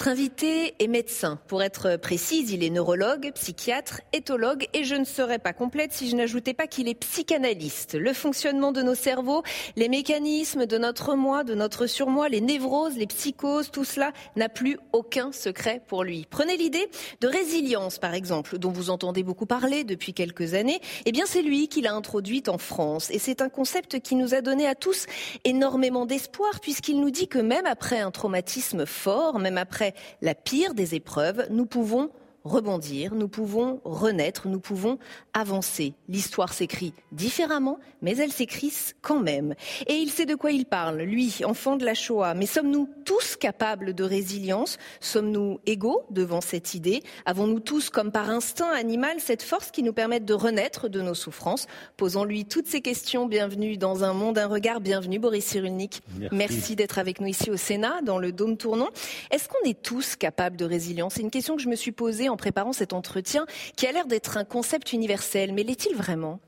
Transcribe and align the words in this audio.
Notre 0.00 0.12
invité 0.12 0.74
est 0.78 0.86
médecin. 0.86 1.38
Pour 1.46 1.62
être 1.62 1.98
précise, 1.98 2.52
il 2.52 2.64
est 2.64 2.70
neurologue, 2.70 3.32
psychiatre, 3.34 4.00
éthologue 4.14 4.66
et 4.72 4.82
je 4.82 4.94
ne 4.94 5.04
serais 5.04 5.38
pas 5.38 5.52
complète 5.52 5.92
si 5.92 6.08
je 6.08 6.16
n'ajoutais 6.16 6.54
pas 6.54 6.66
qu'il 6.66 6.88
est 6.88 6.94
psychanalyste. 6.94 7.96
Le 7.96 8.14
fonctionnement 8.14 8.72
de 8.72 8.80
nos 8.80 8.94
cerveaux, 8.94 9.42
les 9.76 9.90
mécanismes 9.90 10.64
de 10.64 10.78
notre 10.78 11.16
moi, 11.16 11.44
de 11.44 11.54
notre 11.54 11.86
surmoi, 11.86 12.30
les 12.30 12.40
névroses, 12.40 12.96
les 12.96 13.06
psychoses, 13.06 13.70
tout 13.70 13.84
cela 13.84 14.12
n'a 14.36 14.48
plus 14.48 14.78
aucun 14.94 15.32
secret 15.32 15.82
pour 15.86 16.02
lui. 16.02 16.26
Prenez 16.30 16.56
l'idée 16.56 16.88
de 17.20 17.28
résilience, 17.28 17.98
par 17.98 18.14
exemple, 18.14 18.56
dont 18.56 18.70
vous 18.70 18.88
entendez 18.88 19.22
beaucoup 19.22 19.44
parler 19.44 19.84
depuis 19.84 20.14
quelques 20.14 20.54
années. 20.54 20.80
Eh 21.04 21.12
bien, 21.12 21.24
c'est 21.26 21.42
lui 21.42 21.68
qui 21.68 21.82
l'a 21.82 21.92
introduite 21.92 22.48
en 22.48 22.56
France 22.56 23.10
et 23.10 23.18
c'est 23.18 23.42
un 23.42 23.50
concept 23.50 24.00
qui 24.00 24.14
nous 24.14 24.32
a 24.32 24.40
donné 24.40 24.66
à 24.66 24.74
tous 24.74 25.04
énormément 25.44 26.06
d'espoir 26.06 26.60
puisqu'il 26.60 27.02
nous 27.02 27.10
dit 27.10 27.28
que 27.28 27.38
même 27.38 27.66
après 27.66 27.98
un 27.98 28.10
traumatisme 28.10 28.86
fort, 28.86 29.38
même 29.38 29.58
après 29.58 29.89
la 30.20 30.34
pire 30.34 30.74
des 30.74 30.94
épreuves, 30.94 31.46
nous 31.50 31.66
pouvons 31.66 32.10
rebondir, 32.44 33.14
nous 33.14 33.28
pouvons 33.28 33.80
renaître, 33.84 34.48
nous 34.48 34.60
pouvons 34.60 34.98
avancer. 35.32 35.94
L'histoire 36.08 36.52
s'écrit 36.52 36.94
différemment, 37.12 37.78
mais 38.02 38.16
elle 38.16 38.32
s'écrit 38.32 38.72
quand 39.02 39.20
même. 39.20 39.54
Et 39.86 39.94
il 39.94 40.10
sait 40.10 40.26
de 40.26 40.34
quoi 40.34 40.52
il 40.52 40.64
parle, 40.64 40.98
lui, 41.02 41.40
enfant 41.44 41.76
de 41.76 41.84
la 41.84 41.94
Shoah. 41.94 42.34
Mais 42.34 42.46
sommes-nous 42.46 42.88
tous 43.04 43.36
capables 43.36 43.94
de 43.94 44.04
résilience? 44.04 44.78
Sommes-nous 45.00 45.60
égaux 45.66 46.02
devant 46.10 46.40
cette 46.40 46.74
idée? 46.74 47.02
Avons-nous 47.26 47.60
tous, 47.60 47.90
comme 47.90 48.12
par 48.12 48.30
instinct 48.30 48.70
animal, 48.70 49.20
cette 49.20 49.42
force 49.42 49.70
qui 49.70 49.82
nous 49.82 49.92
permet 49.92 50.20
de 50.20 50.34
renaître 50.34 50.88
de 50.88 51.00
nos 51.00 51.14
souffrances? 51.14 51.66
Posons-lui 51.96 52.46
toutes 52.46 52.68
ces 52.68 52.80
questions. 52.80 53.26
Bienvenue 53.26 53.76
dans 53.76 54.04
un 54.04 54.14
monde, 54.14 54.38
un 54.38 54.46
regard. 54.46 54.80
Bienvenue, 54.80 55.18
Boris 55.18 55.44
Cyrulnik. 55.44 56.00
Merci, 56.18 56.60
Merci 56.60 56.76
d'être 56.76 56.98
avec 56.98 57.20
nous 57.20 57.26
ici 57.26 57.50
au 57.50 57.56
Sénat, 57.56 58.00
dans 58.02 58.18
le 58.18 58.32
Dôme 58.32 58.56
Tournon. 58.56 58.88
Est-ce 59.30 59.48
qu'on 59.48 59.68
est 59.68 59.80
tous 59.80 60.16
capables 60.16 60.56
de 60.56 60.64
résilience? 60.64 61.14
C'est 61.14 61.22
une 61.22 61.30
question 61.30 61.56
que 61.56 61.62
je 61.62 61.68
me 61.68 61.76
suis 61.76 61.92
posée 61.92 62.29
en 62.30 62.36
préparant 62.36 62.72
cet 62.72 62.92
entretien, 62.92 63.46
qui 63.76 63.86
a 63.86 63.92
l'air 63.92 64.06
d'être 64.06 64.36
un 64.36 64.44
concept 64.44 64.92
universel. 64.92 65.52
Mais 65.52 65.62
l'est-il 65.62 65.96
vraiment? 65.96 66.40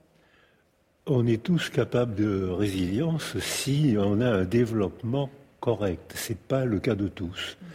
On 1.07 1.27
est 1.27 1.43
tous 1.43 1.69
capables 1.69 2.15
de 2.15 2.47
résilience 2.47 3.37
si 3.41 3.97
on 3.99 4.21
a 4.21 4.31
un 4.31 4.45
développement 4.45 5.31
correct. 5.61 6.15
Ce 6.17 6.33
n'est 6.33 6.39
pas 6.39 6.65
le 6.65 6.79
cas 6.79 6.95
de 6.95 7.09
tous. 7.09 7.57
Mhm. 7.61 7.69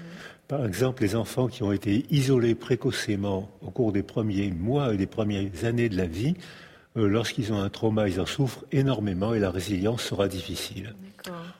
Par 0.47 0.65
exemple, 0.65 1.03
les 1.03 1.15
enfants 1.15 1.47
qui 1.47 1.61
ont 1.63 1.73
été 1.73 2.05
isolés 2.09 2.55
précocement 2.55 3.49
au 3.61 3.69
cours 3.69 3.91
des 3.91 4.03
premiers 4.03 4.49
mois 4.51 4.93
et 4.93 4.97
des 4.97 5.07
premières 5.07 5.65
années 5.65 5.89
de 5.89 5.97
la 5.97 6.05
vie, 6.05 6.35
euh, 6.95 7.07
lorsqu'ils 7.07 7.51
ont 7.51 7.61
un 7.61 7.69
trauma, 7.69 8.07
ils 8.07 8.21
en 8.21 8.25
souffrent 8.25 8.63
énormément 8.71 9.33
et 9.33 9.39
la 9.39 9.51
résilience 9.51 10.01
sera 10.01 10.27
difficile. 10.27 10.95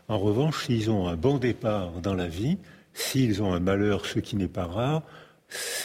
En 0.08 0.18
revanche, 0.18 0.66
s'ils 0.66 0.90
ont 0.90 1.10
un 1.10 1.18
bon 1.18 1.38
départ 1.38 1.92
dans 2.02 2.14
la 2.14 2.28
vie, 2.28 2.58
s'ils 2.94 3.44
ont 3.44 3.54
un 3.54 3.60
malheur, 3.60 4.06
ce 4.06 4.20
qui 4.20 4.38
n'est 4.38 4.48
pas 4.48 4.66
rare, 4.66 5.04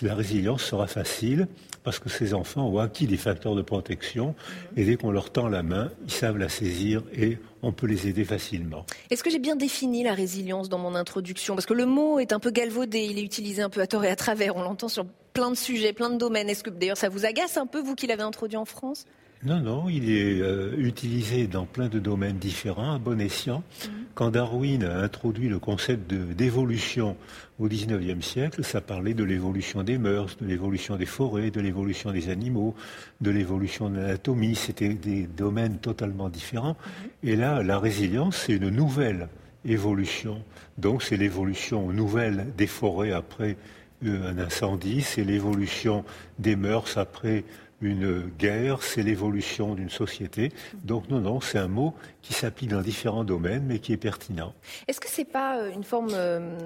la 0.02 0.14
résilience 0.14 0.62
sera 0.62 0.86
facile 0.86 1.46
parce 1.84 1.98
que 1.98 2.08
ces 2.08 2.34
enfants 2.34 2.68
ont 2.68 2.78
acquis 2.78 3.06
des 3.06 3.16
facteurs 3.16 3.54
de 3.54 3.62
protection 3.62 4.28
mhm. 4.28 4.78
et 4.78 4.84
dès 4.84 4.96
qu'on 4.96 5.10
leur 5.10 5.30
tend 5.30 5.48
la 5.48 5.62
main, 5.62 5.90
ils 6.04 6.12
savent 6.12 6.38
la 6.38 6.48
saisir 6.48 7.02
et 7.14 7.38
on 7.62 7.72
peut 7.72 7.86
les 7.86 8.08
aider 8.08 8.24
facilement. 8.24 8.84
Est-ce 9.10 9.22
que 9.22 9.30
j'ai 9.30 9.38
bien 9.38 9.56
défini 9.56 10.02
la 10.02 10.14
résilience 10.14 10.68
dans 10.68 10.78
mon 10.78 10.94
introduction? 10.94 11.54
Parce 11.54 11.66
que 11.66 11.74
le 11.74 11.86
mot 11.86 12.18
est 12.18 12.32
un 12.32 12.40
peu 12.40 12.50
galvaudé, 12.50 13.00
il 13.00 13.18
est 13.18 13.22
utilisé 13.22 13.62
un 13.62 13.70
peu 13.70 13.80
à 13.80 13.86
tort 13.86 14.04
et 14.04 14.10
à 14.10 14.16
travers, 14.16 14.56
on 14.56 14.62
l'entend 14.62 14.88
sur 14.88 15.06
plein 15.32 15.50
de 15.50 15.56
sujets, 15.56 15.92
plein 15.92 16.10
de 16.10 16.18
domaines. 16.18 16.48
Est-ce 16.48 16.64
que 16.64 16.70
d'ailleurs 16.70 16.96
ça 16.96 17.08
vous 17.08 17.24
agace 17.24 17.56
un 17.56 17.66
peu, 17.66 17.80
vous 17.80 17.94
qui 17.94 18.06
l'avez 18.06 18.22
introduit 18.22 18.56
en 18.56 18.64
France? 18.64 19.06
Non, 19.44 19.60
non, 19.60 19.88
il 19.88 20.08
est 20.10 20.40
euh, 20.40 20.72
utilisé 20.78 21.48
dans 21.48 21.66
plein 21.66 21.88
de 21.88 21.98
domaines 21.98 22.38
différents, 22.38 22.94
à 22.94 22.98
bon 22.98 23.20
escient. 23.20 23.64
Mhm. 23.84 23.90
Quand 24.14 24.30
Darwin 24.30 24.84
a 24.84 25.00
introduit 25.00 25.48
le 25.48 25.58
concept 25.58 26.12
d'évolution 26.12 27.16
au 27.58 27.66
XIXe 27.66 28.24
siècle, 28.24 28.62
ça 28.62 28.80
parlait 28.80 29.14
de 29.14 29.24
l'évolution 29.24 29.82
des 29.82 29.98
mœurs, 29.98 30.36
de 30.40 30.46
l'évolution 30.46 30.96
des 30.96 31.06
forêts, 31.06 31.50
de 31.50 31.60
l'évolution 31.60 32.12
des 32.12 32.28
animaux, 32.28 32.76
de 33.20 33.30
l'évolution 33.30 33.90
de 33.90 33.96
l'anatomie. 33.96 34.54
C'était 34.54 34.94
des 34.94 35.26
domaines 35.26 35.78
totalement 35.78 36.28
différents. 36.28 36.76
Mhm. 36.76 37.30
Et 37.30 37.36
là, 37.36 37.62
la 37.64 37.78
résilience, 37.78 38.36
c'est 38.36 38.54
une 38.54 38.68
nouvelle 38.68 39.28
évolution. 39.64 40.42
Donc, 40.78 41.02
c'est 41.02 41.16
l'évolution 41.16 41.90
nouvelle 41.90 42.46
des 42.56 42.66
forêts 42.68 43.12
après 43.12 43.56
euh, 44.04 44.30
un 44.30 44.38
incendie, 44.38 45.02
c'est 45.02 45.24
l'évolution 45.24 46.04
des 46.38 46.56
mœurs 46.56 46.96
après 46.96 47.44
une 47.82 48.30
guerre, 48.38 48.82
c'est 48.82 49.02
l'évolution 49.02 49.74
d'une 49.74 49.90
société. 49.90 50.52
Donc 50.84 51.10
non, 51.10 51.20
non, 51.20 51.40
c'est 51.40 51.58
un 51.58 51.68
mot 51.68 51.94
qui 52.22 52.32
s'applique 52.32 52.70
dans 52.70 52.80
différents 52.80 53.24
domaines, 53.24 53.64
mais 53.66 53.80
qui 53.80 53.92
est 53.92 53.96
pertinent. 53.96 54.54
Est-ce 54.88 55.00
que 55.00 55.08
c'est 55.08 55.24
pas 55.24 55.58
euh, 55.58 55.72
une 55.72 55.84
forme 55.84 56.10
euh, 56.12 56.56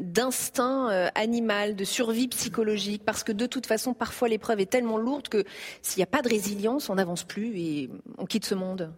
d'instinct 0.00 0.90
euh, 0.90 1.08
animal, 1.14 1.76
de 1.76 1.84
survie 1.84 2.28
psychologique? 2.28 3.02
Parce 3.04 3.22
que 3.22 3.32
de 3.32 3.46
toute 3.46 3.66
façon, 3.66 3.94
parfois 3.94 4.28
l'épreuve 4.28 4.60
est 4.60 4.70
tellement 4.70 4.98
lourde 4.98 5.28
que 5.28 5.44
s'il 5.82 6.00
n'y 6.00 6.04
a 6.04 6.06
pas 6.06 6.22
de 6.22 6.28
résilience, 6.28 6.88
on 6.88 6.94
n'avance 6.94 7.24
plus 7.24 7.56
et 7.56 7.90
on 8.18 8.26
quitte 8.26 8.46
ce 8.46 8.54
monde. 8.54 8.92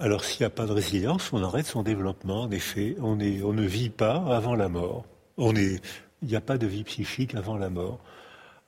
Alors 0.00 0.24
s'il 0.24 0.42
n'y 0.42 0.46
a 0.46 0.50
pas 0.50 0.66
de 0.66 0.72
résilience, 0.72 1.32
on 1.32 1.42
arrête 1.42 1.66
son 1.66 1.82
développement. 1.82 2.42
En 2.42 2.50
effet, 2.50 2.96
on, 3.00 3.18
est, 3.20 3.42
on 3.42 3.52
ne 3.52 3.66
vit 3.66 3.90
pas 3.90 4.24
avant 4.28 4.54
la 4.54 4.68
mort. 4.68 5.04
On 5.36 5.54
est, 5.54 5.80
il 6.22 6.28
n'y 6.28 6.36
a 6.36 6.40
pas 6.40 6.56
de 6.56 6.66
vie 6.66 6.84
psychique 6.84 7.34
avant 7.34 7.56
la 7.56 7.68
mort. 7.68 8.00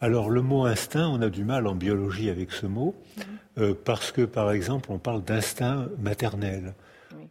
Alors 0.01 0.31
le 0.31 0.41
mot 0.41 0.65
instinct, 0.65 1.09
on 1.09 1.21
a 1.21 1.29
du 1.29 1.45
mal 1.45 1.67
en 1.67 1.75
biologie 1.75 2.31
avec 2.31 2.53
ce 2.53 2.67
mot, 2.67 2.95
mhm. 3.17 3.25
euh, 3.59 3.75
parce 3.85 4.13
que 4.13 4.23
par 4.23 4.51
exemple 4.51 4.91
on 4.93 4.99
parle 4.99 5.23
d'instinct 5.23 5.89
maternel. 5.99 6.75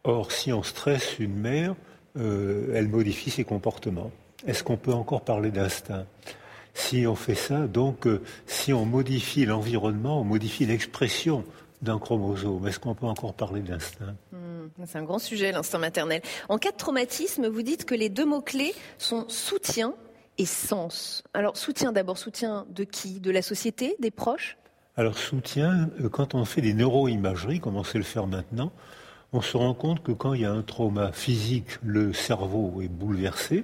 Or 0.03 0.31
si 0.31 0.53
on 0.53 0.63
stresse 0.63 1.19
une 1.19 1.35
mère, 1.35 1.75
euh, 2.18 2.72
elle 2.74 2.88
modifie 2.88 3.31
ses 3.31 3.44
comportements. 3.44 4.12
Est-ce 4.47 4.63
qu'on 4.63 4.78
peut 4.78 4.94
encore 4.94 5.22
parler 5.22 5.52
d'instinct? 5.52 6.06
Si 6.74 7.06
on 7.08 7.16
fait 7.16 7.35
ça, 7.35 7.68
donc 7.68 8.08
euh, 8.08 8.22
si 8.46 8.72
on 8.72 8.85
modifie 8.85 9.46
l'environnement, 9.46 10.22
on 10.22 10.24
modifie 10.24 10.66
l'expression 10.66 11.44
d'un 11.81 11.97
chromosome. 11.97 12.68
Est-ce 12.68 12.79
qu'on 12.79 12.96
peut 12.96 13.06
encore 13.08 13.34
parler 13.34 13.62
d'instinct? 13.62 14.16
Hmm, 14.31 14.68
C'est 14.85 14.97
un 14.97 15.03
grand 15.03 15.19
sujet, 15.19 15.52
l'instinct 15.52 15.79
maternel. 15.79 16.22
En 16.50 16.58
cas 16.58 16.72
de 16.72 16.78
traumatisme, 16.78 17.47
vous 17.47 17.62
dites 17.62 17.85
que 17.85 17.96
les 17.96 18.09
deux 18.09 18.25
mots-clés 18.25 18.74
sont 18.97 19.25
soutien 19.28 19.94
et 20.39 20.45
sens. 20.45 21.22
Alors 21.33 21.57
soutien 21.57 21.91
d'abord, 21.91 22.17
soutien 22.17 22.66
de 22.69 22.83
qui? 22.83 23.19
De 23.19 23.29
la 23.29 23.44
société? 23.44 23.95
Des 24.00 24.09
proches? 24.09 24.57
Alors 24.97 25.17
soutien, 25.17 25.89
euh, 26.01 26.09
quand 26.09 26.33
on 26.33 26.45
fait 26.45 26.61
des 26.61 26.73
neuroimageries, 26.73 27.59
comme 27.59 27.75
on 27.75 27.84
sait 27.84 27.99
le 27.99 28.03
faire 28.03 28.25
maintenant, 28.25 28.72
on 29.34 29.41
se 29.41 29.55
rend 29.58 29.75
compte 29.75 30.02
que 30.02 30.11
quand 30.11 30.34
il 30.34 30.41
y 30.41 30.46
a 30.46 30.52
un 30.52 30.64
trauma 30.64 31.11
physique, 31.11 31.78
le 31.84 32.14
cerveau 32.14 32.81
est 32.81 32.87
bouleversé, 32.87 33.61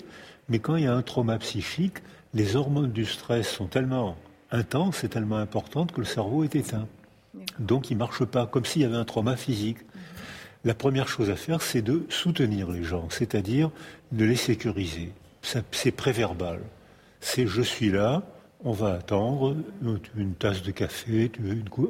mais 0.47 0.59
quand 0.59 0.75
il 0.75 0.83
y 0.83 0.87
a 0.87 0.93
un 0.93 1.01
trauma 1.01 1.39
psychique, 1.39 1.97
les 2.33 2.55
hormones 2.55 2.91
du 2.91 3.05
stress 3.05 3.49
sont 3.49 3.65
tellement 3.65 4.15
intenses 4.51 5.03
et 5.03 5.09
tellement 5.09 5.37
importantes 5.37 5.91
que 5.91 6.01
le 6.01 6.05
cerveau 6.05 6.43
est 6.43 6.55
éteint. 6.55 6.87
Donc 7.57 7.89
il 7.89 7.95
ne 7.95 7.99
marche 7.99 8.23
pas, 8.25 8.45
comme 8.45 8.65
s'il 8.65 8.81
y 8.83 8.85
avait 8.85 8.95
un 8.95 9.05
trauma 9.05 9.37
physique. 9.37 9.79
Mhm. 9.79 10.01
La 10.65 10.73
première 10.73 11.07
chose 11.07 11.29
à 11.29 11.35
faire, 11.35 11.61
c'est 11.61 11.81
de 11.81 12.05
soutenir 12.09 12.69
les 12.69 12.83
gens, 12.83 13.07
c'est-à-dire 13.09 13.71
de 14.11 14.25
les 14.25 14.35
sécuriser 14.35 15.13
c'est 15.71 15.91
préverbal. 15.91 16.59
C'est 17.19 17.47
je 17.47 17.61
suis 17.61 17.91
là, 17.91 18.23
on 18.63 18.71
va 18.71 18.93
attendre, 18.93 19.55
une 20.15 20.33
tasse 20.33 20.63
de 20.63 20.71
café, 20.71 21.31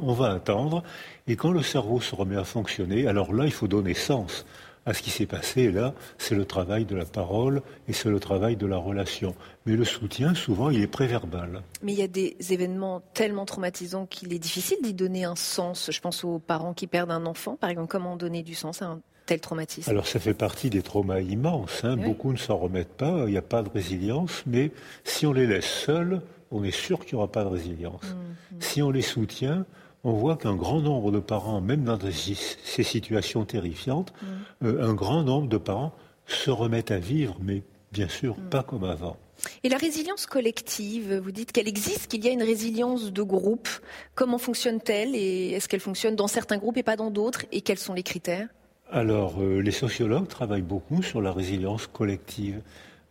on 0.02 0.14
va 0.14 0.32
attendre, 0.32 0.84
et 1.28 1.36
quand 1.36 1.52
le 1.52 1.64
cerveau 1.64 2.02
se 2.02 2.16
remet 2.16 2.36
à 2.36 2.44
fonctionner, 2.44 3.08
alors 3.08 3.34
là, 3.34 3.46
il 3.46 3.52
faut 3.52 3.68
donner 3.68 3.94
sens 3.94 4.46
à 4.86 4.94
ce 4.94 5.02
qui 5.02 5.10
s'est 5.10 5.26
passé. 5.26 5.72
là, 5.72 5.94
c'est 6.18 6.36
le 6.36 6.46
travail 6.46 6.86
de 6.86 6.96
la 6.96 7.06
parole 7.06 7.62
et 7.88 7.94
c'est 7.94 8.10
le 8.10 8.20
travail 8.20 8.56
de 8.56 8.68
la 8.68 8.78
relation. 8.78 9.36
Mais 9.66 9.76
le 9.76 9.84
soutien, 9.84 10.36
souvent, 10.36 10.70
il 10.70 10.82
est 10.82 10.88
préverbal. 10.88 11.64
Mais 11.82 11.94
il 11.94 12.00
y 12.00 12.04
a 12.04 12.08
des 12.08 12.38
événements 12.52 13.02
tellement 13.14 13.46
traumatisants 13.46 14.06
qu'il 14.06 14.32
est 14.34 14.40
difficile 14.40 14.78
d'y 14.84 14.94
donner 14.94 15.24
un 15.24 15.36
sens. 15.36 15.90
Je 15.92 16.00
pense 16.00 16.24
aux 16.24 16.40
parents 16.40 16.74
qui 16.74 16.88
perdent 16.88 17.12
un 17.12 17.26
enfant, 17.26 17.56
par 17.56 17.70
exemple. 17.70 17.90
Comment 17.90 18.16
donner 18.16 18.44
du 18.44 18.54
sens 18.54 18.82
à 18.82 18.86
un 18.86 19.02
tel 19.26 19.40
traumatisme 19.40 19.90
Alors 19.90 20.08
ça 20.08 20.20
fait 20.20 20.34
partie 20.34 20.70
des 20.70 20.82
traumas 20.82 21.20
immenses. 21.20 21.84
Hein. 21.84 21.98
Beaucoup 21.98 22.32
ne 22.32 22.38
s'en 22.38 22.58
remettent 22.58 22.96
pas. 22.96 23.24
Il 23.26 23.32
n'y 23.32 23.38
a 23.38 23.42
pas 23.42 23.64
de 23.64 23.70
résilience. 23.70 24.44
Mais 24.46 24.72
si 25.04 25.26
on 25.26 25.34
les 25.34 25.48
laisse 25.48 25.66
seuls, 25.66 26.22
on 26.52 26.64
est 26.64 26.76
sûr 26.76 27.06
qu'il 27.06 27.16
n'y 27.16 27.24
aura 27.24 27.32
pas 27.32 27.44
de 27.44 27.50
résilience. 27.50 28.04
Mmh, 28.04 28.56
mmh. 28.56 28.62
Si 28.62 28.82
on 28.82 28.92
les 28.92 29.02
soutient, 29.02 29.66
on 30.06 30.14
voit 30.14 30.38
qu'un 30.38 30.56
grand 30.56 30.80
nombre 30.80 31.12
de 31.12 31.20
parents, 31.20 31.60
même 31.62 31.84
dans 31.84 32.00
ces 32.00 32.84
situations 32.84 33.44
terrifiantes, 33.44 34.14
mm. 34.22 34.66
euh, 34.68 34.88
un 34.88 34.94
grand 34.94 35.24
nombre 35.24 35.48
de 35.48 35.58
parents 35.58 35.94
se 36.28 36.52
remettent 36.52 36.92
à 36.92 37.00
vivre, 37.00 37.36
mais 37.42 37.64
bien 37.92 38.08
sûr 38.08 38.38
mm. 38.38 38.50
pas 38.50 38.62
comme 38.62 38.84
avant. 38.84 39.18
Et 39.64 39.70
la 39.70 39.78
résilience 39.78 40.28
collective, 40.28 41.16
vous 41.16 41.32
dites 41.32 41.52
qu'elle 41.52 41.68
existe, 41.68 42.08
qu'il 42.08 42.24
y 42.24 42.28
a 42.28 42.32
une 42.32 42.44
résilience 42.44 43.12
de 43.12 43.22
groupe. 43.24 43.68
Comment 44.14 44.38
fonctionne-t-elle 44.38 45.16
et 45.16 45.52
est-ce 45.52 45.68
qu'elle 45.68 45.82
fonctionne 45.82 46.16
dans 46.16 46.28
certains 46.28 46.58
groupes 46.58 46.78
et 46.78 46.84
pas 46.84 46.96
dans 46.96 47.10
d'autres? 47.10 47.46
Et 47.52 47.62
quels 47.62 47.80
sont 47.80 47.94
les 47.94 48.04
critères? 48.04 48.48
Alors, 48.92 49.36
euh, 49.42 49.62
les 49.62 49.72
sociologues 49.72 50.28
travaillent 50.28 50.62
beaucoup 50.62 51.02
sur 51.02 51.22
la 51.22 51.32
résilience 51.32 51.88
collective. 51.88 52.62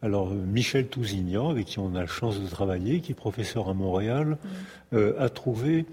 Alors, 0.03 0.31
euh, 0.31 0.35
Michel 0.35 0.87
Tousignan, 0.87 1.51
avec 1.51 1.67
qui 1.67 1.79
on 1.79 1.95
a 1.95 2.01
la 2.01 2.07
chance 2.07 2.41
de 2.41 2.47
travailler, 2.47 3.01
qui 3.01 3.13
est 3.13 3.17
professeur 3.17 3.69
à 3.69 3.75
Montréal, 3.75 4.39
mm. 4.93 4.99
a 5.19 5.29
trouvé 5.29 5.87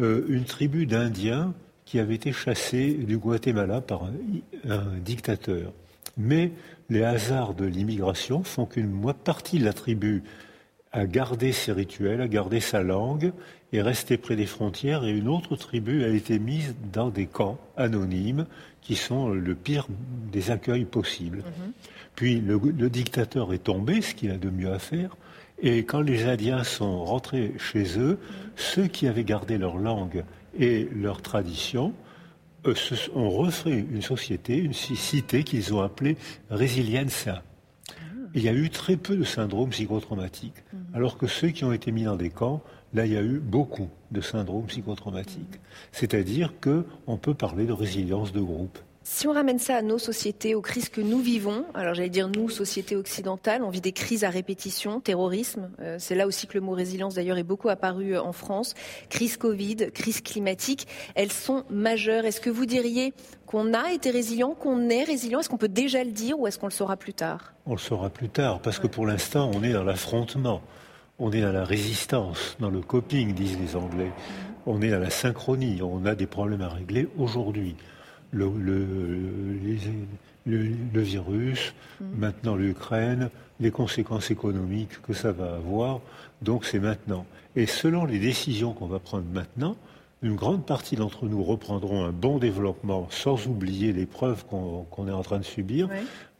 euh, 0.00 0.24
une 0.28 0.44
tribu 0.44 0.86
d'Indiens 0.86 1.52
qui 1.84 1.98
avait 1.98 2.14
été 2.14 2.32
chassée 2.32 2.94
du 2.94 3.18
Guatemala 3.18 3.80
par 3.80 4.04
un, 4.68 4.84
dictateur. 5.04 5.72
Mais 6.16 6.52
les 6.88 7.04
hasards 7.04 7.54
de 7.54 7.64
l'immigration 7.64 8.42
font 8.42 8.66
qu'une 8.66 9.12
partie 9.12 9.58
de 9.58 9.64
la 9.64 9.72
tribu 9.72 10.22
a 10.94 11.06
gardé 11.06 11.50
ses 11.50 11.72
rituels, 11.72 12.20
a 12.20 12.28
gardé 12.28 12.60
sa 12.60 12.82
langue, 12.82 13.32
est 13.72 13.82
restée 13.82 14.16
près 14.16 14.36
des 14.36 14.46
frontières, 14.46 15.04
et 15.04 15.10
une 15.10 15.28
autre 15.28 15.56
tribu 15.56 16.04
a 16.04 16.08
été 16.08 16.38
mise 16.38 16.76
dans 16.92 17.10
des 17.10 17.26
camps 17.26 17.58
anonymes 17.76 18.46
qui 18.80 18.94
sont 18.94 19.28
le 19.28 19.54
pire 19.56 19.88
des 20.30 20.52
accueils 20.52 20.84
possibles. 20.84 21.38
Mhm. 21.38 21.72
Puis 22.14 22.40
le, 22.40 22.60
le, 22.78 22.88
dictateur 22.88 23.52
est 23.52 23.64
tombé, 23.64 24.02
ce 24.02 24.14
qu'il 24.14 24.30
a 24.30 24.36
de 24.36 24.50
mieux 24.50 24.72
à 24.72 24.78
faire, 24.78 25.16
et 25.60 25.84
quand 25.84 26.00
les 26.00 26.26
Indiens 26.26 26.62
sont 26.62 27.04
rentrés 27.04 27.54
chez 27.58 27.98
eux, 27.98 28.20
ceux 28.54 28.86
qui 28.86 29.08
avaient 29.08 29.24
gardé 29.24 29.58
leur 29.58 29.76
langue 29.76 30.24
et 30.56 30.88
leur 30.94 31.22
tradition 31.22 31.92
euh, 32.66 32.74
ont 33.16 33.30
refait 33.30 33.84
une 33.90 34.02
société, 34.02 34.58
une 34.58 34.72
cité 34.72 35.42
qu'ils 35.42 35.74
ont 35.74 35.80
appelée 35.80 36.16
Il 38.34 38.42
y 38.42 38.48
a 38.48 38.52
eu 38.52 38.68
très 38.68 38.96
peu 38.96 39.16
de 39.16 39.24
syndromes 39.24 39.70
psychotraumatiques, 39.70 40.64
mhm. 40.72 40.80
alors 40.94 41.16
que 41.18 41.26
ceux 41.26 41.48
qui 41.48 41.64
ont 41.64 41.72
été 41.72 41.92
mis 41.92 42.04
dans 42.04 42.16
des 42.16 42.30
camps, 42.30 42.62
là, 42.92 43.06
il 43.06 43.12
y 43.12 43.16
a 43.16 43.22
eu 43.22 43.38
beaucoup 43.38 43.88
de 44.10 44.20
syndromes 44.20 44.66
psychotraumatiques. 44.66 45.60
C'est-à-dire 45.92 46.52
qu'on 46.60 47.16
peut 47.16 47.34
parler 47.34 47.66
de 47.66 47.72
résilience 47.72 48.32
de 48.32 48.40
groupe. 48.40 48.78
Si 49.06 49.28
on 49.28 49.32
ramène 49.32 49.58
ça 49.58 49.76
à 49.76 49.82
nos 49.82 49.98
sociétés, 49.98 50.54
aux 50.54 50.62
crises 50.62 50.88
que 50.88 51.02
nous 51.02 51.18
vivons, 51.18 51.66
alors 51.74 51.92
j'allais 51.92 52.08
dire 52.08 52.26
nous, 52.26 52.48
société 52.48 52.96
occidentale, 52.96 53.62
on 53.62 53.68
vit 53.68 53.82
des 53.82 53.92
crises 53.92 54.24
à 54.24 54.30
répétition, 54.30 54.98
terrorisme, 54.98 55.68
euh, 55.80 55.96
c'est 55.98 56.14
là 56.14 56.26
aussi 56.26 56.46
que 56.46 56.54
le 56.54 56.62
mot 56.62 56.72
résilience 56.72 57.16
d'ailleurs 57.16 57.36
est 57.36 57.42
beaucoup 57.42 57.68
apparu 57.68 58.14
euh, 58.14 58.22
en 58.22 58.32
France, 58.32 58.72
crise 59.10 59.36
Covid, 59.36 59.90
crise 59.92 60.22
climatique, 60.22 60.88
elles 61.16 61.30
sont 61.30 61.64
majeures. 61.68 62.24
Est-ce 62.24 62.40
que 62.40 62.48
vous 62.48 62.64
diriez 62.64 63.12
qu'on 63.44 63.74
a 63.74 63.92
été 63.92 64.10
résilient, 64.10 64.54
qu'on 64.54 64.88
est 64.88 65.04
résilient? 65.04 65.40
Est-ce 65.40 65.50
qu'on 65.50 65.58
peut 65.58 65.68
déjà 65.68 66.02
le 66.02 66.10
dire 66.10 66.40
ou 66.40 66.46
est-ce 66.46 66.58
qu'on 66.58 66.68
le 66.68 66.72
saura 66.72 66.96
plus 66.96 67.12
tard? 67.12 67.52
On 67.66 67.72
le 67.72 67.78
saura 67.78 68.08
plus 68.08 68.30
tard, 68.30 68.60
parce 68.60 68.78
que 68.78 68.86
pour 68.86 69.04
l'instant, 69.04 69.50
on 69.54 69.62
est 69.62 69.74
dans 69.74 69.84
l'affrontement, 69.84 70.62
on 71.18 71.30
est 71.30 71.42
dans 71.42 71.52
la 71.52 71.64
résistance, 71.64 72.56
dans 72.58 72.70
le 72.70 72.80
coping, 72.80 73.34
disent 73.34 73.58
les 73.60 73.76
Anglais, 73.76 74.12
on 74.64 74.80
est 74.80 74.88
dans 74.88 74.98
la 74.98 75.10
synchronie, 75.10 75.82
on 75.82 76.06
a 76.06 76.14
des 76.14 76.26
problèmes 76.26 76.62
à 76.62 76.70
régler 76.70 77.06
aujourd'hui 77.18 77.76
le, 78.34 78.50
le, 80.46 81.00
virus, 81.00 81.74
mm. 82.00 82.04
maintenant 82.18 82.56
l'Ukraine, 82.56 83.30
les 83.60 83.70
conséquences 83.70 84.30
économiques 84.30 85.00
que 85.02 85.12
ça 85.12 85.32
va 85.32 85.54
avoir. 85.54 86.00
Donc 86.42 86.64
c'est 86.64 86.80
maintenant. 86.80 87.24
Et 87.56 87.66
selon 87.66 88.04
les 88.04 88.18
décisions 88.18 88.72
qu'on 88.72 88.86
va 88.86 88.98
prendre 88.98 89.26
maintenant, 89.32 89.76
une 90.22 90.36
grande 90.36 90.64
partie 90.64 90.96
d'entre 90.96 91.26
nous 91.26 91.42
reprendront 91.42 92.04
un 92.04 92.10
bon 92.10 92.38
développement 92.38 93.08
sans 93.10 93.46
oublier 93.46 93.92
les 93.92 94.06
preuves 94.06 94.44
qu'on 94.46 95.08
est 95.08 95.12
en 95.12 95.22
train 95.22 95.38
de 95.38 95.44
subir. 95.44 95.88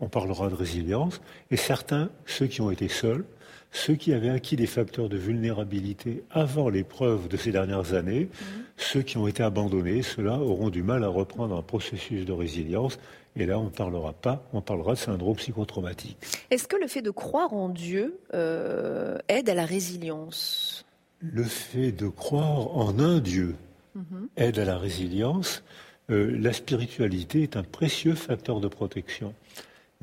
On 0.01 0.09
parlera 0.09 0.49
de 0.49 0.55
résilience. 0.55 1.21
Et 1.51 1.57
certains, 1.57 2.09
ceux 2.25 2.47
qui 2.47 2.63
ont 2.63 2.71
été 2.71 2.89
seuls, 2.89 3.25
ceux 3.75 3.97
qui 3.97 4.15
avaient 4.15 4.31
acquis 4.31 4.55
des 4.55 4.69
facteurs 4.69 5.09
de 5.09 5.17
vulnérabilité 5.17 6.23
avant 6.31 6.69
l'épreuve 6.69 7.27
de 7.27 7.37
ces 7.37 7.51
dernières 7.51 7.93
années, 7.93 8.29
mhm. 8.31 8.65
ceux 8.77 9.03
qui 9.03 9.19
ont 9.19 9.27
été 9.27 9.43
abandonnés, 9.43 10.03
ceux-là 10.03 10.39
auront 10.39 10.71
du 10.71 10.85
mal 10.85 11.03
à 11.03 11.09
reprendre 11.09 11.57
un 11.57 11.63
processus 11.63 12.25
de 12.25 12.33
résilience. 12.33 12.99
Et 13.37 13.47
là, 13.47 13.59
on 13.59 13.65
ne 13.65 13.71
parlera 13.71 14.13
pas, 14.13 14.49
on 14.53 14.61
parlera 14.61 14.93
de 14.93 14.99
syndrome 14.99 15.35
psychotraumatique. 15.35 16.17
Est-ce 16.53 16.69
que 16.69 16.77
le 16.77 16.87
fait 16.87 17.03
de 17.03 17.11
croire 17.11 17.53
en 17.53 17.69
Dieu 17.69 18.17
euh, 18.33 19.19
aide 19.27 19.49
à 19.51 19.55
la 19.55 19.67
résilience? 19.67 20.85
Le 21.21 21.43
fait 21.43 21.91
de 21.91 22.07
croire 22.07 22.77
en 22.77 23.01
un 23.01 23.19
Dieu 23.19 23.57
mhm. 23.97 24.29
aide 24.37 24.61
à 24.61 24.65
la 24.65 24.79
résilience. 24.79 25.65
Euh, 26.11 26.39
la 26.39 26.53
spiritualité 26.53 27.43
est 27.43 27.57
un 27.57 27.65
précieux 27.65 28.15
facteur 28.15 28.61
de 28.61 28.69
protection. 28.69 29.35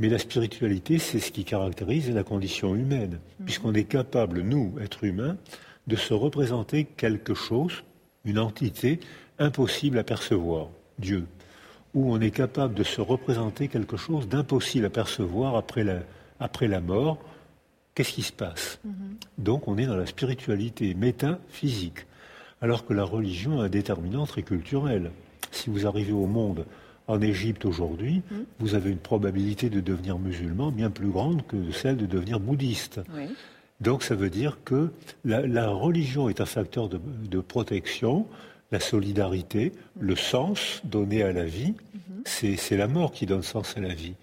Mais 0.01 0.09
la 0.09 0.17
spiritualité, 0.17 0.97
c'est 0.97 1.19
ce 1.19 1.31
qui 1.31 1.43
caractérise 1.43 2.09
la 2.09 2.23
condition 2.23 2.73
humaine, 2.73 3.19
mhm. 3.39 3.45
puisqu'on 3.45 3.73
est 3.75 3.83
capable, 3.83 4.41
nous, 4.41 4.73
êtres 4.81 5.03
humains, 5.03 5.37
de 5.85 5.95
se 5.95 6.15
représenter 6.15 6.85
quelque 6.85 7.35
chose, 7.35 7.83
une 8.25 8.39
entité 8.39 8.99
impossible 9.37 9.99
à 9.99 10.03
percevoir, 10.03 10.69
Dieu, 10.97 11.27
ou 11.93 12.11
on 12.11 12.19
est 12.19 12.31
capable 12.31 12.73
de 12.73 12.81
se 12.81 12.99
représenter 12.99 13.67
quelque 13.67 13.95
chose 13.95 14.27
d'impossible 14.27 14.87
à 14.87 14.89
percevoir 14.89 15.55
après 15.55 15.83
la, 15.83 15.99
après 16.39 16.67
la 16.67 16.81
mort. 16.81 17.19
Qu'est-ce 17.93 18.13
qui 18.13 18.23
se 18.23 18.33
passe? 18.33 18.79
Mhm. 18.83 19.17
Donc 19.37 19.67
on 19.67 19.77
est 19.77 19.85
dans 19.85 19.97
la 19.97 20.07
spiritualité 20.07 20.95
métaphysique, 20.95 22.07
alors 22.59 22.87
que 22.87 22.93
la 22.93 23.03
religion 23.03 23.61
est 23.61 23.67
un 23.67 23.69
déterminant 23.69 24.25
très 24.25 24.41
culturel. 24.41 25.11
Si 25.51 25.69
vous 25.69 25.85
arrivez 25.85 26.11
au 26.11 26.25
monde 26.25 26.65
en 27.11 27.21
Égypte 27.21 27.65
aujourd'hui, 27.65 28.21
mm. 28.31 28.35
vous 28.59 28.75
avez 28.75 28.89
une 28.89 28.97
probabilité 28.97 29.69
de 29.69 29.81
devenir 29.81 30.17
musulman 30.17 30.71
bien 30.71 30.89
plus 30.89 31.09
grande 31.09 31.45
que 31.45 31.71
celle 31.71 31.97
de 31.97 32.05
devenir 32.05 32.39
bouddhiste. 32.39 33.01
Donc 33.81 34.03
ça 34.03 34.15
veut 34.15 34.29
dire 34.29 34.59
que 34.63 34.91
la, 35.25 35.67
religion 35.69 36.29
est 36.29 36.39
un 36.39 36.45
facteur 36.45 36.87
de, 36.87 37.39
protection, 37.41 38.27
la 38.71 38.79
solidarité, 38.79 39.71
mm. 39.71 40.05
le 40.05 40.15
sens 40.15 40.81
donné 40.85 41.21
à 41.23 41.33
la 41.33 41.43
vie, 41.43 41.73
mm-hmm. 42.25 42.57
c'est 42.57 42.77
la 42.77 42.87
mort 42.87 43.11
qui 43.11 43.25
donne 43.25 43.43
sens 43.43 43.75
à 43.75 43.81
la 43.81 43.93
vie. 43.93 44.13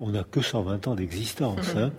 On 0.00 0.10
n'a 0.10 0.24
que 0.24 0.40
120 0.40 0.88
ans 0.88 0.94
d'existence. 0.96 1.76
Hein. 1.76 1.92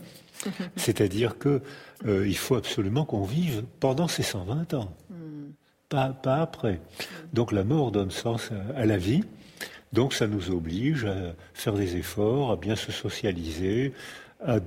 C'est-à-dire 0.75 1.39
qu'il 1.39 1.62
euh, 2.06 2.34
faut 2.34 2.56
absolument 2.56 3.06
qu'on 3.06 3.24
vive 3.24 3.63
pendant 3.79 4.10
ces 4.10 4.24
120 4.24 4.74
ans, 4.74 4.91
pas, 5.88 6.10
pas, 6.10 6.41
après. 6.41 6.82
Donc 7.32 7.53
la 7.53 7.63
mort 7.63 7.91
donne 7.91 8.12
sens 8.12 8.50
à 8.75 8.86
la 8.86 8.98
vie. 8.98 9.24
Donc 9.93 10.13
ça 10.13 10.27
nous 10.27 10.50
oblige 10.50 11.05
à 11.05 11.35
faire 11.53 11.73
des 11.73 11.95
efforts, 11.95 12.51
à 12.51 12.55
bien 12.55 12.75
se 12.75 12.91
socialiser, 12.91 13.93
à, 14.45 14.57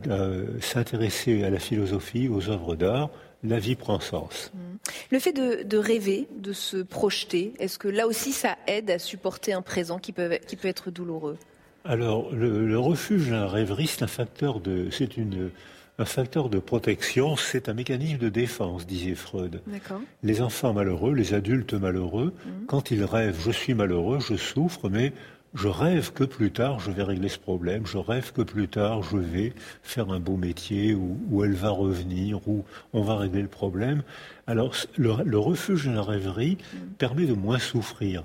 s'intéresser 0.61 1.45
à 1.45 1.51
la 1.51 1.59
philosophie, 1.59 2.29
aux 2.29 2.49
œuvres 2.49 2.77
d'art. 2.77 3.11
La 3.45 3.59
vie 3.59 3.75
prend 3.75 4.01
sens. 4.01 4.51
Mmh. 4.55 4.59
Le 5.11 5.19
fait 5.19 5.33
de, 5.33 5.77
rêver, 5.77 6.27
de 6.39 6.53
se 6.53 6.79
projeter, 6.79 7.53
est-ce 7.59 7.79
que 7.79 7.89
là 7.89 8.07
aussi 8.07 8.33
ça 8.33 8.57
aide 8.67 8.91
à 8.91 8.99
supporter 8.99 9.53
un 9.53 9.63
présent 9.63 9.99
qui 9.99 10.13
peut, 10.13 10.39
qui 10.47 10.57
peut 10.57 10.69
être 10.69 10.91
douloureux? 10.91 11.37
Alors 11.85 12.33
le, 12.33 12.67
le 12.67 12.79
refuge, 12.79 13.31
la 13.31 13.47
rêverie, 13.47 13.87
c'est 13.87 14.03
un 14.03 14.09
facteur 14.09 14.61
de, 14.61 14.89
c'est 14.91 15.17
une 15.17 15.51
un 15.99 16.05
facteur 16.05 16.51
de 16.51 16.59
protection, 16.59 17.37
c'est 17.37 17.69
un 17.69 17.75
mécanisme 17.75 18.19
de 18.19 18.29
défense, 18.29 18.87
disait 18.87 19.15
Freud. 19.15 19.63
Les 20.23 20.43
enfants 20.43 20.75
malheureux, 20.75 21.15
les 21.15 21.35
adultes 21.35 21.75
malheureux, 21.75 22.35
mhm. 22.45 22.67
quand 22.67 22.91
ils 22.91 23.05
rêvent, 23.05 23.41
je 23.43 23.51
suis 23.51 23.75
malheureux, 23.75 24.21
je 24.21 24.37
souffre, 24.37 24.89
mais 24.91 25.13
je 25.55 25.69
rêve 25.69 26.13
que 26.13 26.25
plus 26.25 26.51
tard 26.51 26.81
je 26.81 26.91
vais 26.91 27.03
régler 27.03 27.31
ce 27.31 27.39
problème, 27.39 27.87
je 27.87 27.97
rêve 27.97 28.33
que 28.33 28.43
plus 28.43 28.69
tard 28.69 29.03
je 29.03 29.17
vais 29.17 29.55
faire 29.83 30.11
un 30.11 30.21
beau 30.21 30.37
métier 30.37 30.95
où, 30.95 31.45
elle 31.45 31.55
va 31.55 31.71
revenir, 31.71 32.47
où 32.47 32.65
on 32.93 33.03
va 33.03 33.17
régler 33.17 33.41
le 33.43 33.49
problème. 33.49 34.03
Alors 34.47 34.75
le, 34.99 35.39
refuge 35.39 35.87
de 35.87 35.93
la 35.93 36.03
rêverie 36.03 36.59
mhm. 36.75 36.91
permet 36.99 37.25
de 37.25 37.33
moins 37.33 37.59
souffrir. 37.59 38.23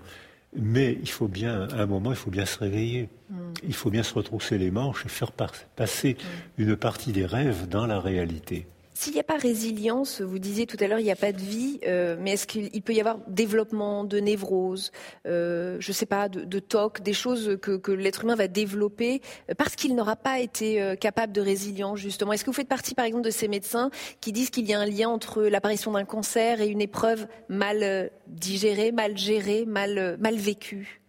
Mais 0.53 0.97
il 1.01 1.09
faut 1.09 1.27
bien, 1.27 1.67
à 1.69 1.83
un 1.83 1.85
moment, 1.85 2.11
il 2.11 2.17
faut 2.17 2.31
bien 2.31 2.45
se 2.45 2.59
réveiller. 2.59 3.09
Mm. 3.29 3.35
Il 3.63 3.73
faut 3.73 3.89
bien 3.89 4.03
se 4.03 4.13
retrousser 4.13 4.57
les 4.57 4.71
manches 4.71 5.05
et 5.05 5.09
faire 5.09 5.31
passer 5.31 6.17
mm. 6.57 6.61
une 6.61 6.75
partie 6.75 7.11
des 7.11 7.25
rêves 7.25 7.67
dans 7.69 7.87
la 7.87 7.99
réalité. 7.99 8.67
S'il 9.01 9.13
n'y 9.13 9.19
a 9.19 9.23
pas 9.23 9.37
résilience, 9.37 10.21
vous 10.21 10.37
disiez 10.37 10.67
tout 10.67 10.77
à 10.79 10.85
l'heure, 10.85 10.99
il 10.99 11.05
n'y 11.05 11.11
a 11.11 11.15
pas 11.15 11.31
de 11.31 11.41
vie, 11.41 11.79
euh, 11.87 12.15
mais 12.19 12.33
est-ce 12.33 12.45
qu'il 12.45 12.83
peut 12.83 12.93
y 12.93 12.99
avoir 12.99 13.17
développement 13.27 14.03
de 14.03 14.19
névrose, 14.19 14.91
euh, 15.25 15.77
je 15.79 15.89
ne 15.89 15.93
sais 15.93 16.05
pas, 16.05 16.29
de, 16.29 16.59
TOC, 16.59 17.01
des 17.01 17.13
choses 17.13 17.57
que, 17.59 17.91
l'être 17.91 18.25
humain 18.25 18.35
va 18.35 18.47
développer 18.47 19.23
euh, 19.49 19.55
parce 19.57 19.75
qu'il 19.75 19.95
n'aura 19.95 20.15
pas 20.15 20.39
été 20.39 20.95
capable 20.99 21.33
de 21.33 21.41
résilience, 21.41 21.97
justement? 21.97 22.31
Est-ce 22.31 22.45
que 22.45 22.51
vous 22.51 22.55
faites 22.55 22.67
partie, 22.67 22.93
par 22.93 23.05
exemple, 23.05 23.25
de 23.25 23.31
ces 23.31 23.47
médecins 23.47 23.89
qui 24.19 24.31
disent 24.31 24.51
qu'il 24.51 24.69
y 24.69 24.73
a 24.75 24.79
un 24.79 24.85
lien 24.85 25.09
entre 25.09 25.41
l'apparition 25.41 25.93
d'un 25.93 26.05
cancer 26.05 26.61
et 26.61 26.67
une 26.67 26.79
épreuve 26.79 27.25
mal 27.49 28.11
digérée, 28.27 28.91
mal 28.91 29.17
gérée, 29.17 29.65
mal, 29.65 30.15
mal 30.19 30.35
vécue? 30.35 31.01